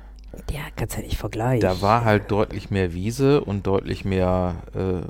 Ja, 0.51 0.61
kannst 0.77 0.97
ja 0.97 1.03
nicht 1.03 1.17
vergleichen. 1.17 1.63
Da 1.63 1.81
war 1.81 2.05
halt 2.05 2.31
deutlich 2.31 2.71
mehr 2.71 2.93
Wiese 2.93 3.43
und 3.43 3.67
deutlich 3.67 4.05
mehr 4.05 4.57
äh, 4.75 5.01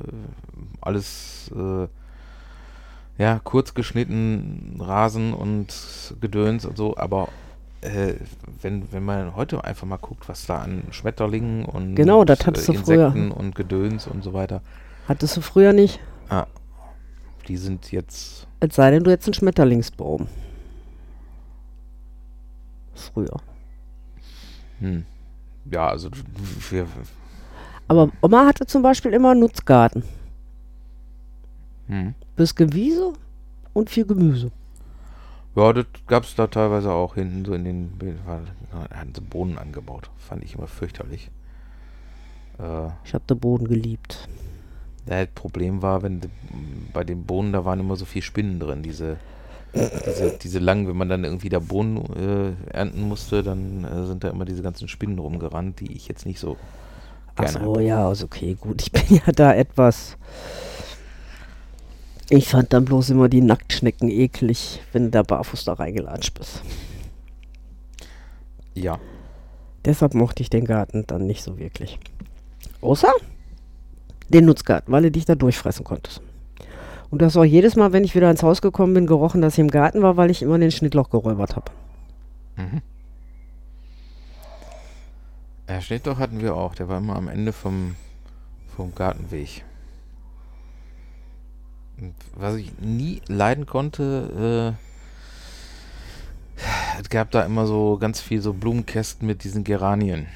alles 0.81 1.50
äh, 1.57 1.88
ja, 3.18 3.40
kurz 3.42 3.74
geschnitten, 3.74 4.76
Rasen 4.79 5.33
und 5.33 6.14
Gedöns 6.20 6.64
und 6.64 6.76
so, 6.76 6.96
aber 6.96 7.29
äh, 7.87 8.14
wenn, 8.61 8.92
wenn 8.92 9.05
man 9.05 9.37
heute 9.37 9.62
einfach 9.64 9.87
mal 9.87 9.96
guckt, 9.96 10.29
was 10.29 10.46
da 10.46 10.59
an 10.59 10.85
Schmetterlingen 10.90 11.64
und 11.64 11.94
genau, 11.94 12.25
das 12.25 12.46
hattest 12.46 12.68
äh, 12.68 12.75
Insekten 12.75 13.31
und 13.31 13.55
Gedöns 13.55 14.07
und 14.07 14.22
so 14.22 14.33
weiter. 14.33 14.62
Hattest 15.09 15.37
du 15.37 15.40
früher 15.40 15.72
nicht? 15.72 16.01
Ah, 16.29 16.46
die 17.49 17.57
sind 17.57 17.92
jetzt. 17.92 18.46
Es 18.61 18.75
sei 18.75 18.90
denn, 18.90 19.05
du 19.05 19.11
hättest 19.11 19.29
einen 19.29 19.35
Schmetterlingsbaum. 19.35 20.27
Früher. 22.94 23.37
Hm. 24.81 25.05
Ja, 25.70 25.88
also 25.88 26.11
wir. 26.70 26.87
Aber 27.88 28.11
Oma 28.20 28.46
hatte 28.46 28.66
zum 28.66 28.83
Beispiel 28.83 29.12
immer 29.12 29.31
einen 29.31 29.40
Nutzgarten. 29.40 30.03
Hm. 31.87 32.14
Bisschen 32.35 32.72
Wiese 32.72 33.12
und 33.72 33.90
viel 33.90 34.07
Gemüse. 34.07 34.51
Ja, 35.57 35.73
das 35.73 35.87
gab 36.07 36.25
es 36.25 36.35
da 36.35 36.47
teilweise 36.47 36.92
auch 36.92 37.14
hinten 37.14 37.45
so 37.47 37.55
in 37.55 37.64
den 37.64 37.92
hatten 38.73 39.12
sie 39.14 39.23
Bohnen 39.23 39.57
angebaut. 39.57 40.11
Fand 40.19 40.45
ich 40.45 40.55
immer 40.55 40.66
fürchterlich. 40.66 41.31
Äh, 42.59 42.88
ich 43.05 43.14
habe 43.14 43.25
den 43.27 43.38
Boden 43.38 43.66
geliebt. 43.66 44.29
Das 45.07 45.29
Problem 45.35 45.83
war, 45.83 46.03
wenn 46.03 46.21
bei 46.92 47.05
den 47.05 47.25
Bohnen, 47.25 47.53
da 47.53 47.64
waren 47.64 47.81
immer 47.81 47.97
so 47.97 48.05
viele 48.05 48.23
Spinnen 48.23 48.59
drin, 48.61 48.83
diese, 48.83 49.19
diese, 50.05 50.37
diese 50.37 50.59
langen, 50.59 50.88
wenn 50.88 50.97
man 50.97 51.09
dann 51.09 51.25
irgendwie 51.25 51.49
da 51.49 51.61
Bohnen 51.61 51.97
äh, 52.16 52.77
ernten 52.77 53.03
musste, 53.03 53.42
dann 53.42 53.85
äh, 53.85 54.07
sind 54.07 54.25
da 54.25 54.29
immer 54.29 54.45
diese 54.45 54.62
ganzen 54.62 54.88
Spinnen 54.88 55.19
rumgerannt, 55.19 55.81
die 55.81 55.92
ich 55.92 56.09
jetzt 56.09 56.27
nicht 56.27 56.40
so 56.40 56.57
gerne 57.37 57.61
Ach 57.61 57.64
so, 57.64 57.77
hab. 57.77 57.81
ja, 57.81 58.12
ist 58.12 58.25
okay, 58.25 58.57
gut. 58.61 58.83
Ich 58.83 58.92
bin 58.92 59.21
ja 59.25 59.33
da 59.33 59.55
etwas 59.55 60.16
ich 62.31 62.49
fand 62.49 62.73
dann 62.73 62.85
bloß 62.85 63.11
immer 63.11 63.29
die 63.29 63.41
Nacktschnecken 63.41 64.09
eklig, 64.09 64.81
wenn 64.93 65.05
du 65.05 65.11
da 65.11 65.23
barfuß 65.23 65.65
da 65.65 65.75
reingelatscht 65.75 66.35
bist. 66.35 66.62
Ja. 68.75 68.99
Deshalb 69.85 70.15
mochte 70.15 70.43
ich 70.43 70.51
den 70.51 70.65
Garten 70.65 71.05
dann 71.07 71.27
nicht 71.27 71.43
so 71.43 71.59
wirklich. 71.59 71.99
Außer 72.81 73.12
den 74.29 74.45
Nutzgarten, 74.45 74.93
weil 74.93 75.03
du 75.03 75.11
dich 75.11 75.25
da 75.25 75.37
durchfressen 75.37 75.85
konntest. 75.85 76.21
Und 77.11 77.23
das 77.23 77.37
auch 77.37 77.45
jedes 77.45 77.77
Mal, 77.77 77.93
wenn 77.93 78.03
ich 78.03 78.17
wieder 78.17 78.31
ins 78.31 78.43
Haus 78.43 78.61
gekommen 78.61 78.95
bin, 78.95 79.07
gerochen, 79.07 79.41
dass 79.41 79.55
ich 79.55 79.61
im 79.61 79.71
Garten 79.71 80.03
war, 80.03 80.17
weil 80.17 80.31
ich 80.31 80.43
immer 80.43 80.59
den 80.59 80.73
Schnittloch 80.73 81.11
geräubert 81.11 81.55
habe. 81.55 81.71
Mhm. 82.57 82.83
Ja, 85.69 85.81
Schnittloch 85.81 86.19
hatten 86.19 86.41
wir 86.41 86.57
auch. 86.57 86.75
Der 86.75 86.89
war 86.89 86.99
immer 86.99 87.17
am 87.17 87.29
Ende 87.29 87.53
vom, 87.53 87.95
vom 88.77 88.95
Gartenweg. 88.95 89.65
Was 92.35 92.57
ich 92.57 92.79
nie 92.79 93.23
leiden 93.27 93.67
konnte, 93.67 94.77
äh, 96.59 97.01
es 97.01 97.09
gab 97.09 97.31
da 97.31 97.43
immer 97.43 97.67
so 97.67 97.99
ganz 97.99 98.21
viel 98.21 98.41
so 98.41 98.53
Blumenkästen 98.53 99.27
mit 99.27 99.45
diesen 99.45 99.65
Geranien. 99.65 100.27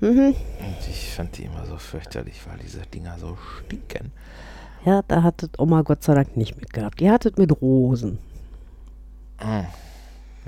Mhm. 0.00 0.34
Und 0.34 0.88
ich 0.88 1.10
fand 1.12 1.36
die 1.36 1.44
immer 1.44 1.66
so 1.66 1.76
fürchterlich, 1.76 2.40
weil 2.46 2.58
diese 2.58 2.80
Dinger 2.80 3.18
so 3.18 3.36
stinken. 3.36 4.12
Ja, 4.84 5.02
da 5.06 5.22
hattet 5.22 5.58
Oma 5.58 5.82
Gott 5.82 6.02
sei 6.02 6.14
Dank 6.14 6.36
nicht 6.36 6.56
mit 6.56 6.72
gehabt. 6.72 7.00
Die 7.00 7.10
hattet 7.10 7.38
mit 7.38 7.60
Rosen. 7.60 8.18
Ah. 9.38 9.64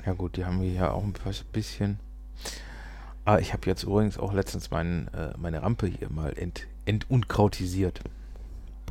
Ja 0.05 0.13
gut, 0.13 0.37
die 0.37 0.45
haben 0.45 0.61
wir 0.61 0.71
ja 0.71 0.91
auch 0.91 1.03
ein 1.03 1.13
bisschen. 1.51 1.99
Aber 3.25 3.39
ich 3.39 3.53
habe 3.53 3.67
jetzt 3.67 3.83
übrigens 3.83 4.17
auch 4.17 4.33
letztens 4.33 4.69
mein, 4.71 5.07
äh, 5.13 5.33
meine 5.37 5.61
Rampe 5.61 5.87
hier 5.87 6.09
mal 6.09 6.33
ent, 6.37 6.67
entunkrautisiert. 6.85 8.01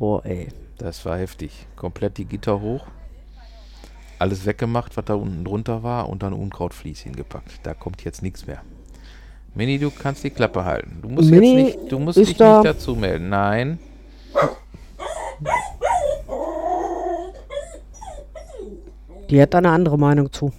Boah, 0.03 0.25
ey. 0.25 0.49
Das 0.77 1.05
war 1.05 1.17
heftig. 1.17 1.65
Komplett 1.77 2.17
die 2.17 2.25
Gitter 2.25 2.59
hoch. 2.59 2.87
Alles 4.19 4.45
weggemacht, 4.45 4.97
was 4.97 5.05
da 5.05 5.13
unten 5.13 5.45
drunter 5.45 5.81
war 5.81 6.09
und 6.09 6.23
dann 6.23 6.33
Unkrautvlies 6.33 6.99
hingepackt. 6.99 7.61
Da 7.63 7.73
kommt 7.73 8.03
jetzt 8.03 8.21
nichts 8.21 8.45
mehr. 8.45 8.63
Mini, 9.55 9.79
du 9.79 9.89
kannst 9.91 10.25
die 10.25 10.29
Klappe 10.29 10.65
halten. 10.65 10.99
Du 11.01 11.07
musst 11.07 11.31
Mini 11.31 11.55
jetzt 11.55 11.77
nicht, 11.77 11.91
du 11.93 11.99
musst 11.99 12.17
dich 12.17 12.35
da 12.35 12.57
nicht 12.57 12.65
dazu 12.65 12.97
melden. 12.97 13.29
Nein. 13.29 13.79
Die 19.29 19.41
hat 19.41 19.53
da 19.53 19.59
eine 19.59 19.69
andere 19.69 19.97
Meinung 19.97 20.33
zu. 20.33 20.51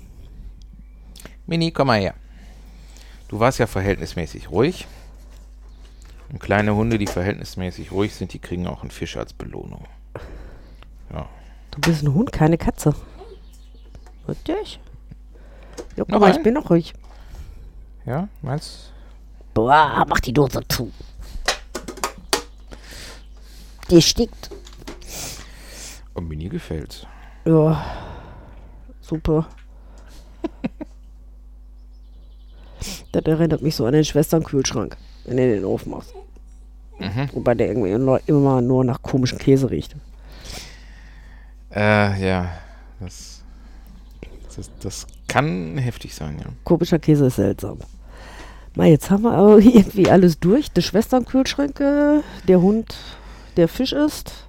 Mini, 1.47 1.71
komm 1.71 1.89
mal 1.89 2.01
her. 2.01 2.15
Du 3.29 3.39
warst 3.39 3.59
ja 3.59 3.67
verhältnismäßig 3.67 4.51
ruhig. 4.51 4.87
Und 6.35 6.41
kleine 6.41 6.75
Hunde, 6.75 6.99
die 6.99 7.07
verhältnismäßig 7.07 7.93
ruhig 7.93 8.13
sind, 8.13 8.33
die 8.33 8.41
kriegen 8.41 8.67
auch 8.67 8.81
einen 8.81 8.91
Fisch 8.91 9.17
als 9.17 9.33
Belohnung. 9.33 9.85
Ja. 11.13 11.29
Du 11.71 11.81
bist 11.81 12.03
ein 12.03 12.13
Hund, 12.13 12.33
keine 12.33 12.59
Katze. 12.59 12.93
Richtig? 14.27 14.81
Ja, 15.95 16.03
guck 16.11 16.19
mal, 16.19 16.33
ich 16.33 16.43
bin 16.43 16.55
noch 16.55 16.71
ruhig. 16.71 16.93
Ja, 18.05 18.27
meinst 18.43 18.93
Boah, 19.55 20.05
mach 20.09 20.19
die 20.19 20.33
Dose 20.33 20.61
zu. 20.69 20.91
Die 23.89 24.03
stickt. 24.03 24.51
Und 26.15 26.27
Mini 26.27 26.49
gefällt's. 26.49 27.07
Ja, 27.45 27.81
super. 29.01 29.47
das 33.13 33.25
erinnert 33.25 33.63
mich 33.63 33.77
so 33.77 33.87
an 33.87 33.93
den 33.93 34.05
Schwesternkühlschrank, 34.05 34.97
wenn 35.25 35.37
du 35.37 35.55
den 35.55 35.65
aufmachst. 35.65 36.15
Mhm. 36.99 37.29
Wobei 37.33 37.55
der 37.55 37.69
irgendwie 37.69 37.93
nur- 37.99 38.21
immer 38.27 38.61
nur 38.61 38.85
nach 38.85 39.03
komischem 39.03 39.39
Käse 39.39 39.71
riecht. 39.71 39.95
Äh, 41.75 42.25
ja. 42.29 42.51
Das, 43.01 43.43
das, 44.57 44.71
das 44.81 45.07
kann 45.27 45.77
heftig 45.79 46.15
sein, 46.15 46.37
ja. 46.39 46.47
Komischer 46.63 46.99
Käse 46.99 47.27
ist 47.27 47.37
seltsam. 47.37 47.79
Mal, 48.77 48.89
jetzt 48.89 49.11
haben 49.11 49.23
wir 49.23 49.33
aber 49.33 49.59
irgendwie 49.59 50.09
alles 50.11 50.39
durch. 50.39 50.71
Die 50.71 50.83
Schwesternkühlschränke, 50.83 52.23
der 52.47 52.61
Hund, 52.61 52.95
der 53.57 53.69
Fisch 53.69 53.93
isst, 53.93 54.47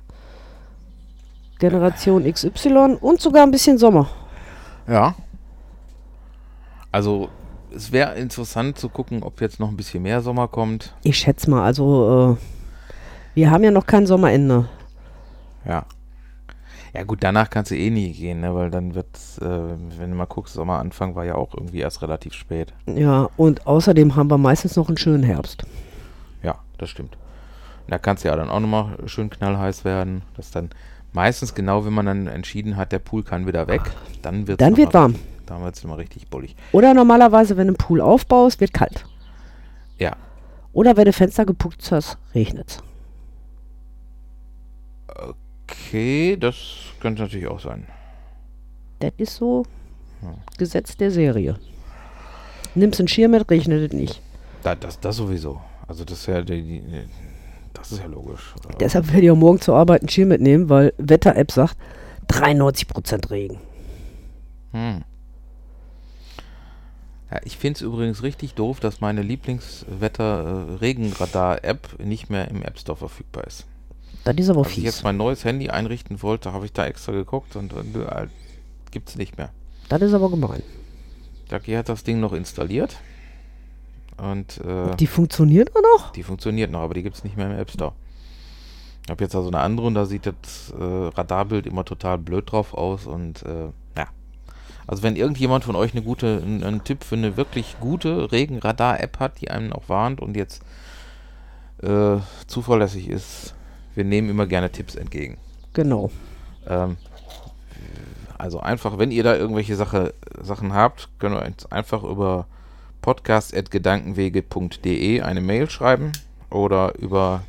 Generation 1.59 2.31
XY 2.31 2.97
und 3.01 3.21
sogar 3.21 3.43
ein 3.43 3.51
bisschen 3.51 3.77
Sommer. 3.77 4.09
Ja. 4.87 5.15
Also, 6.91 7.29
es 7.75 7.91
wäre 7.91 8.15
interessant 8.15 8.77
zu 8.77 8.89
gucken, 8.89 9.23
ob 9.23 9.41
jetzt 9.41 9.59
noch 9.59 9.69
ein 9.69 9.77
bisschen 9.77 10.03
mehr 10.03 10.21
Sommer 10.21 10.47
kommt. 10.47 10.93
Ich 11.03 11.17
schätze 11.17 11.49
mal, 11.49 11.63
also 11.63 12.37
äh, 12.37 13.35
wir 13.35 13.51
haben 13.51 13.63
ja 13.63 13.71
noch 13.71 13.85
kein 13.85 14.07
Sommerende. 14.07 14.67
Ja. 15.65 15.85
Ja 16.93 17.03
gut, 17.03 17.23
danach 17.23 17.49
kannst 17.49 17.71
du 17.71 17.75
eh 17.75 17.89
nie 17.89 18.13
gehen, 18.13 18.39
ne? 18.39 18.55
weil 18.55 18.71
dann 18.71 18.95
wird, 18.95 19.07
äh, 19.41 19.45
wenn 19.99 20.11
du 20.11 20.15
mal 20.15 20.25
guckst, 20.25 20.53
Sommeranfang 20.53 21.13
war 21.13 21.25
ja 21.25 21.35
auch 21.35 21.53
irgendwie 21.53 21.79
erst 21.79 22.01
relativ 22.01 22.33
spät. 22.33 22.73
Ja, 22.85 23.29
und 23.35 23.67
außerdem 23.67 24.15
haben 24.15 24.31
wir 24.31 24.37
meistens 24.37 24.77
noch 24.77 24.87
einen 24.87 24.97
schönen 24.97 25.23
Herbst. 25.23 25.65
Ja, 26.41 26.55
das 26.77 26.89
stimmt. 26.89 27.17
Und 27.85 27.91
da 27.91 27.97
kannst 27.97 28.23
du 28.23 28.29
ja 28.29 28.35
dann 28.37 28.49
auch 28.49 28.61
nochmal 28.61 28.97
schön 29.07 29.29
knallheiß 29.29 29.83
werden. 29.83 30.21
Das 30.37 30.51
dann 30.51 30.69
meistens 31.11 31.53
genau, 31.53 31.85
wenn 31.85 31.93
man 31.93 32.05
dann 32.05 32.27
entschieden 32.27 32.77
hat, 32.77 32.93
der 32.93 32.99
Pool 32.99 33.23
kann 33.23 33.45
wieder 33.45 33.67
weg, 33.67 33.81
dann 34.21 34.47
wird 34.47 34.61
Dann 34.61 34.77
wird 34.77 34.93
warm. 34.93 35.15
Dann 35.45 35.63
wird 35.63 35.75
es 35.75 35.83
immer 35.83 35.97
richtig 35.97 36.27
bullig. 36.29 36.55
Oder 36.71 36.93
normalerweise, 36.93 37.57
wenn 37.57 37.67
du 37.67 37.73
einen 37.73 37.77
Pool 37.77 38.01
aufbaust, 38.01 38.59
wird 38.61 38.73
kalt. 38.73 39.05
Ja. 39.97 40.15
Oder 40.73 40.97
wenn 40.97 41.05
du 41.05 41.13
Fenster 41.13 41.45
geputzt 41.45 41.91
hast, 41.91 42.17
regnet 42.33 42.81
Okay, 45.67 46.35
das 46.37 46.55
könnte 46.99 47.21
natürlich 47.21 47.47
auch 47.47 47.59
sein. 47.59 47.87
Das 48.99 49.13
ist 49.17 49.35
so 49.35 49.65
Gesetz 50.57 50.97
der 50.97 51.11
Serie. 51.11 51.57
Nimmst 52.73 52.99
einen 52.99 53.07
Schirm 53.07 53.31
mit, 53.31 53.49
regnet 53.49 53.93
es 53.93 53.97
nicht. 53.97 54.21
Da, 54.63 54.75
das, 54.75 54.99
das 54.99 55.15
sowieso. 55.17 55.61
Also 55.87 56.03
das 56.03 56.19
ist 56.19 56.25
ja 56.27 56.41
die, 56.41 56.61
die, 56.61 56.83
das 57.73 57.91
ist 57.91 57.99
ja 57.99 58.07
logisch. 58.07 58.53
Oder? 58.65 58.77
Deshalb 58.79 59.07
werde 59.07 59.21
ich 59.25 59.31
auch 59.31 59.35
morgen 59.35 59.61
zur 59.61 59.75
Arbeit 59.75 60.01
einen 60.01 60.09
Schirm 60.09 60.29
mitnehmen, 60.29 60.69
weil 60.69 60.93
Wetter-App 60.97 61.51
sagt 61.51 61.77
93% 62.29 63.29
Regen. 63.29 63.59
Hm. 64.71 65.03
Ja, 67.35 67.41
ich 67.43 67.57
finde 67.57 67.75
es 67.75 67.81
übrigens 67.81 68.23
richtig 68.23 68.53
doof, 68.53 68.79
dass 68.79 69.01
meine 69.01 69.21
Lieblingswetter-Regenradar-App 69.21 71.99
nicht 71.99 72.29
mehr 72.29 72.47
im 72.47 72.61
App 72.61 72.79
Store 72.79 72.97
verfügbar 72.97 73.43
ist. 73.45 73.65
Das 74.23 74.37
ist 74.37 74.49
aber 74.49 74.61
Als 74.61 74.69
ich 74.71 74.77
jetzt 74.77 74.95
fies. 74.95 75.03
mein 75.03 75.17
neues 75.17 75.43
Handy 75.43 75.69
einrichten 75.69 76.21
wollte, 76.23 76.53
habe 76.53 76.63
ich 76.65 76.71
da 76.71 76.85
extra 76.85 77.11
geguckt 77.11 77.57
und, 77.57 77.73
äh, 77.73 78.27
gibt 78.89 79.09
es 79.09 79.17
nicht 79.17 79.37
mehr. 79.37 79.49
Das 79.89 80.01
ist 80.01 80.13
aber 80.13 80.29
gemein. 80.29 80.63
Daki 81.49 81.73
hat 81.73 81.89
das 81.89 82.05
Ding 82.05 82.21
noch 82.21 82.31
installiert 82.31 82.95
und 84.17 84.61
äh, 84.61 84.95
Die 84.95 85.07
funktioniert 85.07 85.73
noch? 85.75 86.13
die 86.13 86.23
funktioniert 86.23 86.71
noch, 86.71 86.79
aber 86.79 86.93
die 86.93 87.03
gibt 87.03 87.17
es 87.17 87.25
nicht 87.25 87.35
mehr 87.35 87.47
im 87.51 87.59
App 87.59 87.69
Store. 87.69 87.91
Ich 89.03 89.09
habe 89.11 89.21
jetzt 89.25 89.35
also 89.35 89.49
eine 89.49 89.59
andere 89.59 89.87
und 89.87 89.95
da 89.95 90.05
sieht 90.05 90.25
das 90.25 90.71
äh, 90.71 90.77
Radarbild 90.81 91.65
immer 91.67 91.83
total 91.83 92.17
blöd 92.17 92.49
drauf 92.49 92.73
aus 92.73 93.07
und 93.07 93.43
äh, 93.43 93.65
ja. 93.97 94.07
Also 94.87 95.03
wenn 95.03 95.15
irgendjemand 95.15 95.63
von 95.63 95.75
euch 95.75 95.93
eine 95.93 96.03
gute, 96.03 96.41
einen, 96.43 96.63
einen 96.63 96.83
Tipp 96.83 97.03
für 97.03 97.15
eine 97.15 97.37
wirklich 97.37 97.77
gute 97.79 98.31
Regenradar-App 98.31 99.19
hat, 99.19 99.41
die 99.41 99.49
einen 99.49 99.73
auch 99.73 99.89
warnt 99.89 100.21
und 100.21 100.37
jetzt 100.37 100.61
äh, 101.81 102.17
zuverlässig 102.47 103.09
ist, 103.09 103.55
wir 103.95 104.03
nehmen 104.03 104.29
immer 104.29 104.45
gerne 104.45 104.71
Tipps 104.71 104.93
entgegen. 104.95 105.37
Genau. 105.73 106.11
Ähm, 106.67 106.97
also 108.37 108.59
einfach, 108.59 108.97
wenn 108.97 109.11
ihr 109.11 109.23
da 109.23 109.35
irgendwelche 109.35 109.75
Sache, 109.75 110.13
Sachen 110.41 110.73
habt, 110.73 111.09
könnt 111.19 111.35
ihr 111.35 111.45
uns 111.45 111.69
einfach 111.71 112.03
über 112.03 112.47
podcast.gedankenwege.de 113.01 115.21
eine 115.21 115.41
Mail 115.41 115.69
schreiben 115.69 116.11
oder 116.49 116.97
über 116.97 117.43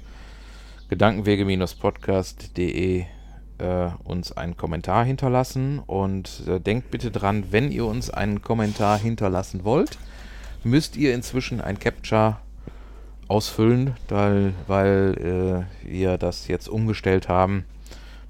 gedankenwege-podcast.de 0.89 3.07
äh, 3.59 3.89
uns 4.05 4.33
einen 4.33 4.57
Kommentar 4.57 5.05
hinterlassen. 5.05 5.81
Und 5.81 6.43
äh, 6.47 6.61
denkt 6.61 6.91
bitte 6.91 7.11
dran, 7.11 7.45
wenn 7.51 7.71
ihr 7.71 7.87
uns 7.87 8.11
einen 8.11 8.43
Kommentar 8.43 8.99
hinterlassen 8.99 9.65
wollt, 9.65 9.99
müsst 10.65 10.97
ihr 10.97 11.15
inzwischen 11.15 11.61
ein 11.61 11.79
Capture 11.79 12.39
ausfüllen, 13.29 13.95
weil, 14.09 14.53
weil 14.67 15.67
äh, 15.85 15.89
wir 15.89 16.19
das 16.19 16.49
jetzt 16.49 16.69
umgestellt 16.69 17.29
haben 17.29 17.65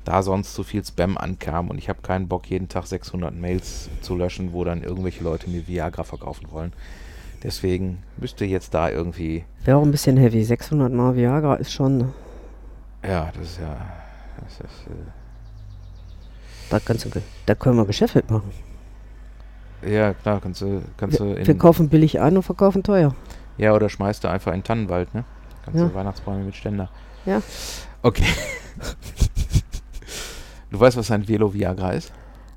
da 0.07 0.23
sonst 0.23 0.55
so 0.55 0.63
viel 0.63 0.85
Spam 0.85 1.19
ankam 1.19 1.69
und 1.69 1.79
ich 1.79 1.89
habe 1.89 2.01
keinen 2.01 2.29
Bock, 2.29 2.49
jeden 2.49 2.69
Tag 2.69 2.87
600 2.87 3.35
Mails 3.35 3.91
zu 4.01 4.17
löschen, 4.17 4.53
wo 4.53 4.65
dann 4.65 4.83
irgendwelche 4.83 5.25
Leute 5.25 5.51
mir 5.51 5.67
Viagra 5.67 6.05
verkaufen 6.05 6.47
wollen. 6.51 6.73
Deswegen 7.43 7.99
müsst 8.17 8.41
ihr 8.41 8.47
jetzt 8.47 8.73
da 8.73 8.89
irgendwie, 8.89 9.45
Wäre 9.65 9.79
auch 9.79 9.83
ein 9.83 9.91
bisschen 9.91 10.17
heavy. 10.17 10.43
600 10.43 10.93
Mal 10.93 11.17
Viagra 11.17 11.57
ist 11.57 11.73
schon. 11.73 12.13
ja, 13.03 13.31
das 13.37 13.51
ist 13.51 13.61
ja, 13.61 13.77
das 14.43 14.55
ist, 14.61 14.87
äh, 14.87 15.11
Da, 16.71 16.81
kannst 16.81 17.05
du, 17.05 17.11
da 17.47 17.55
können 17.55 17.77
wir 17.77 17.87
Geschäft 17.87 18.15
mitmachen. 18.15 18.51
ja 19.87 20.15
klar, 20.15 20.41
kannst 20.41 20.61
du, 20.63 20.83
kannst 20.97 21.21
du 21.21 21.25
Wir, 21.27 21.37
in, 21.39 21.47
wir 21.47 21.59
kaufen 21.59 21.89
billig 21.89 22.21
ein 22.21 22.37
und 22.37 22.43
verkaufen 22.43 22.83
teuer. 22.83 23.15
ja 23.59 23.73
oder 23.73 23.89
schmeißt 23.89 24.25
du 24.25 24.29
einfach 24.29 24.53
in 24.53 24.59
den 24.61 24.65
Tannenwald, 24.65 25.15
ne? 25.15 25.25
Kannst 25.65 25.81
Ja. 25.81 25.89
du 25.89 25.95
Weihnachtsbäume 25.95 26.45
mit 26.45 26.57
Ständer. 26.57 26.89
Ja. 27.25 27.43
Okay. 28.03 28.25
du 30.71 30.81
weißt, 30.81 30.97
was 30.97 31.11
ein 31.11 31.27
Velo 31.29 31.53
Viagra 31.53 31.93
ist? 31.93 32.13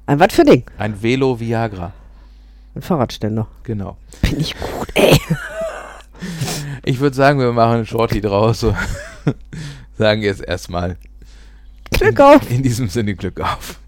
Ein 0.05 0.19
was 0.19 0.33
für 0.33 0.43
Ding? 0.43 0.63
Ein 0.77 1.01
Velo 1.01 1.39
Viagra, 1.39 1.91
Ein 2.75 2.81
Fahrradständer. 2.81 3.47
genau. 3.63 3.97
Bin 4.21 4.39
ich 4.39 4.55
gut, 4.59 4.89
ey. 4.95 5.17
Ich 6.83 6.99
würde 6.99 7.15
sagen, 7.15 7.39
wir 7.39 7.51
machen 7.53 7.75
einen 7.75 7.85
Shorty 7.85 8.19
draus. 8.19 8.59
So. 8.61 8.75
sagen 9.97 10.21
jetzt 10.21 10.41
erstmal 10.41 10.97
Glück 11.91 12.19
auf. 12.19 12.49
in 12.49 12.63
diesem 12.63 12.89
Sinne 12.89 13.15
Glück 13.15 13.39
auf. 13.39 13.79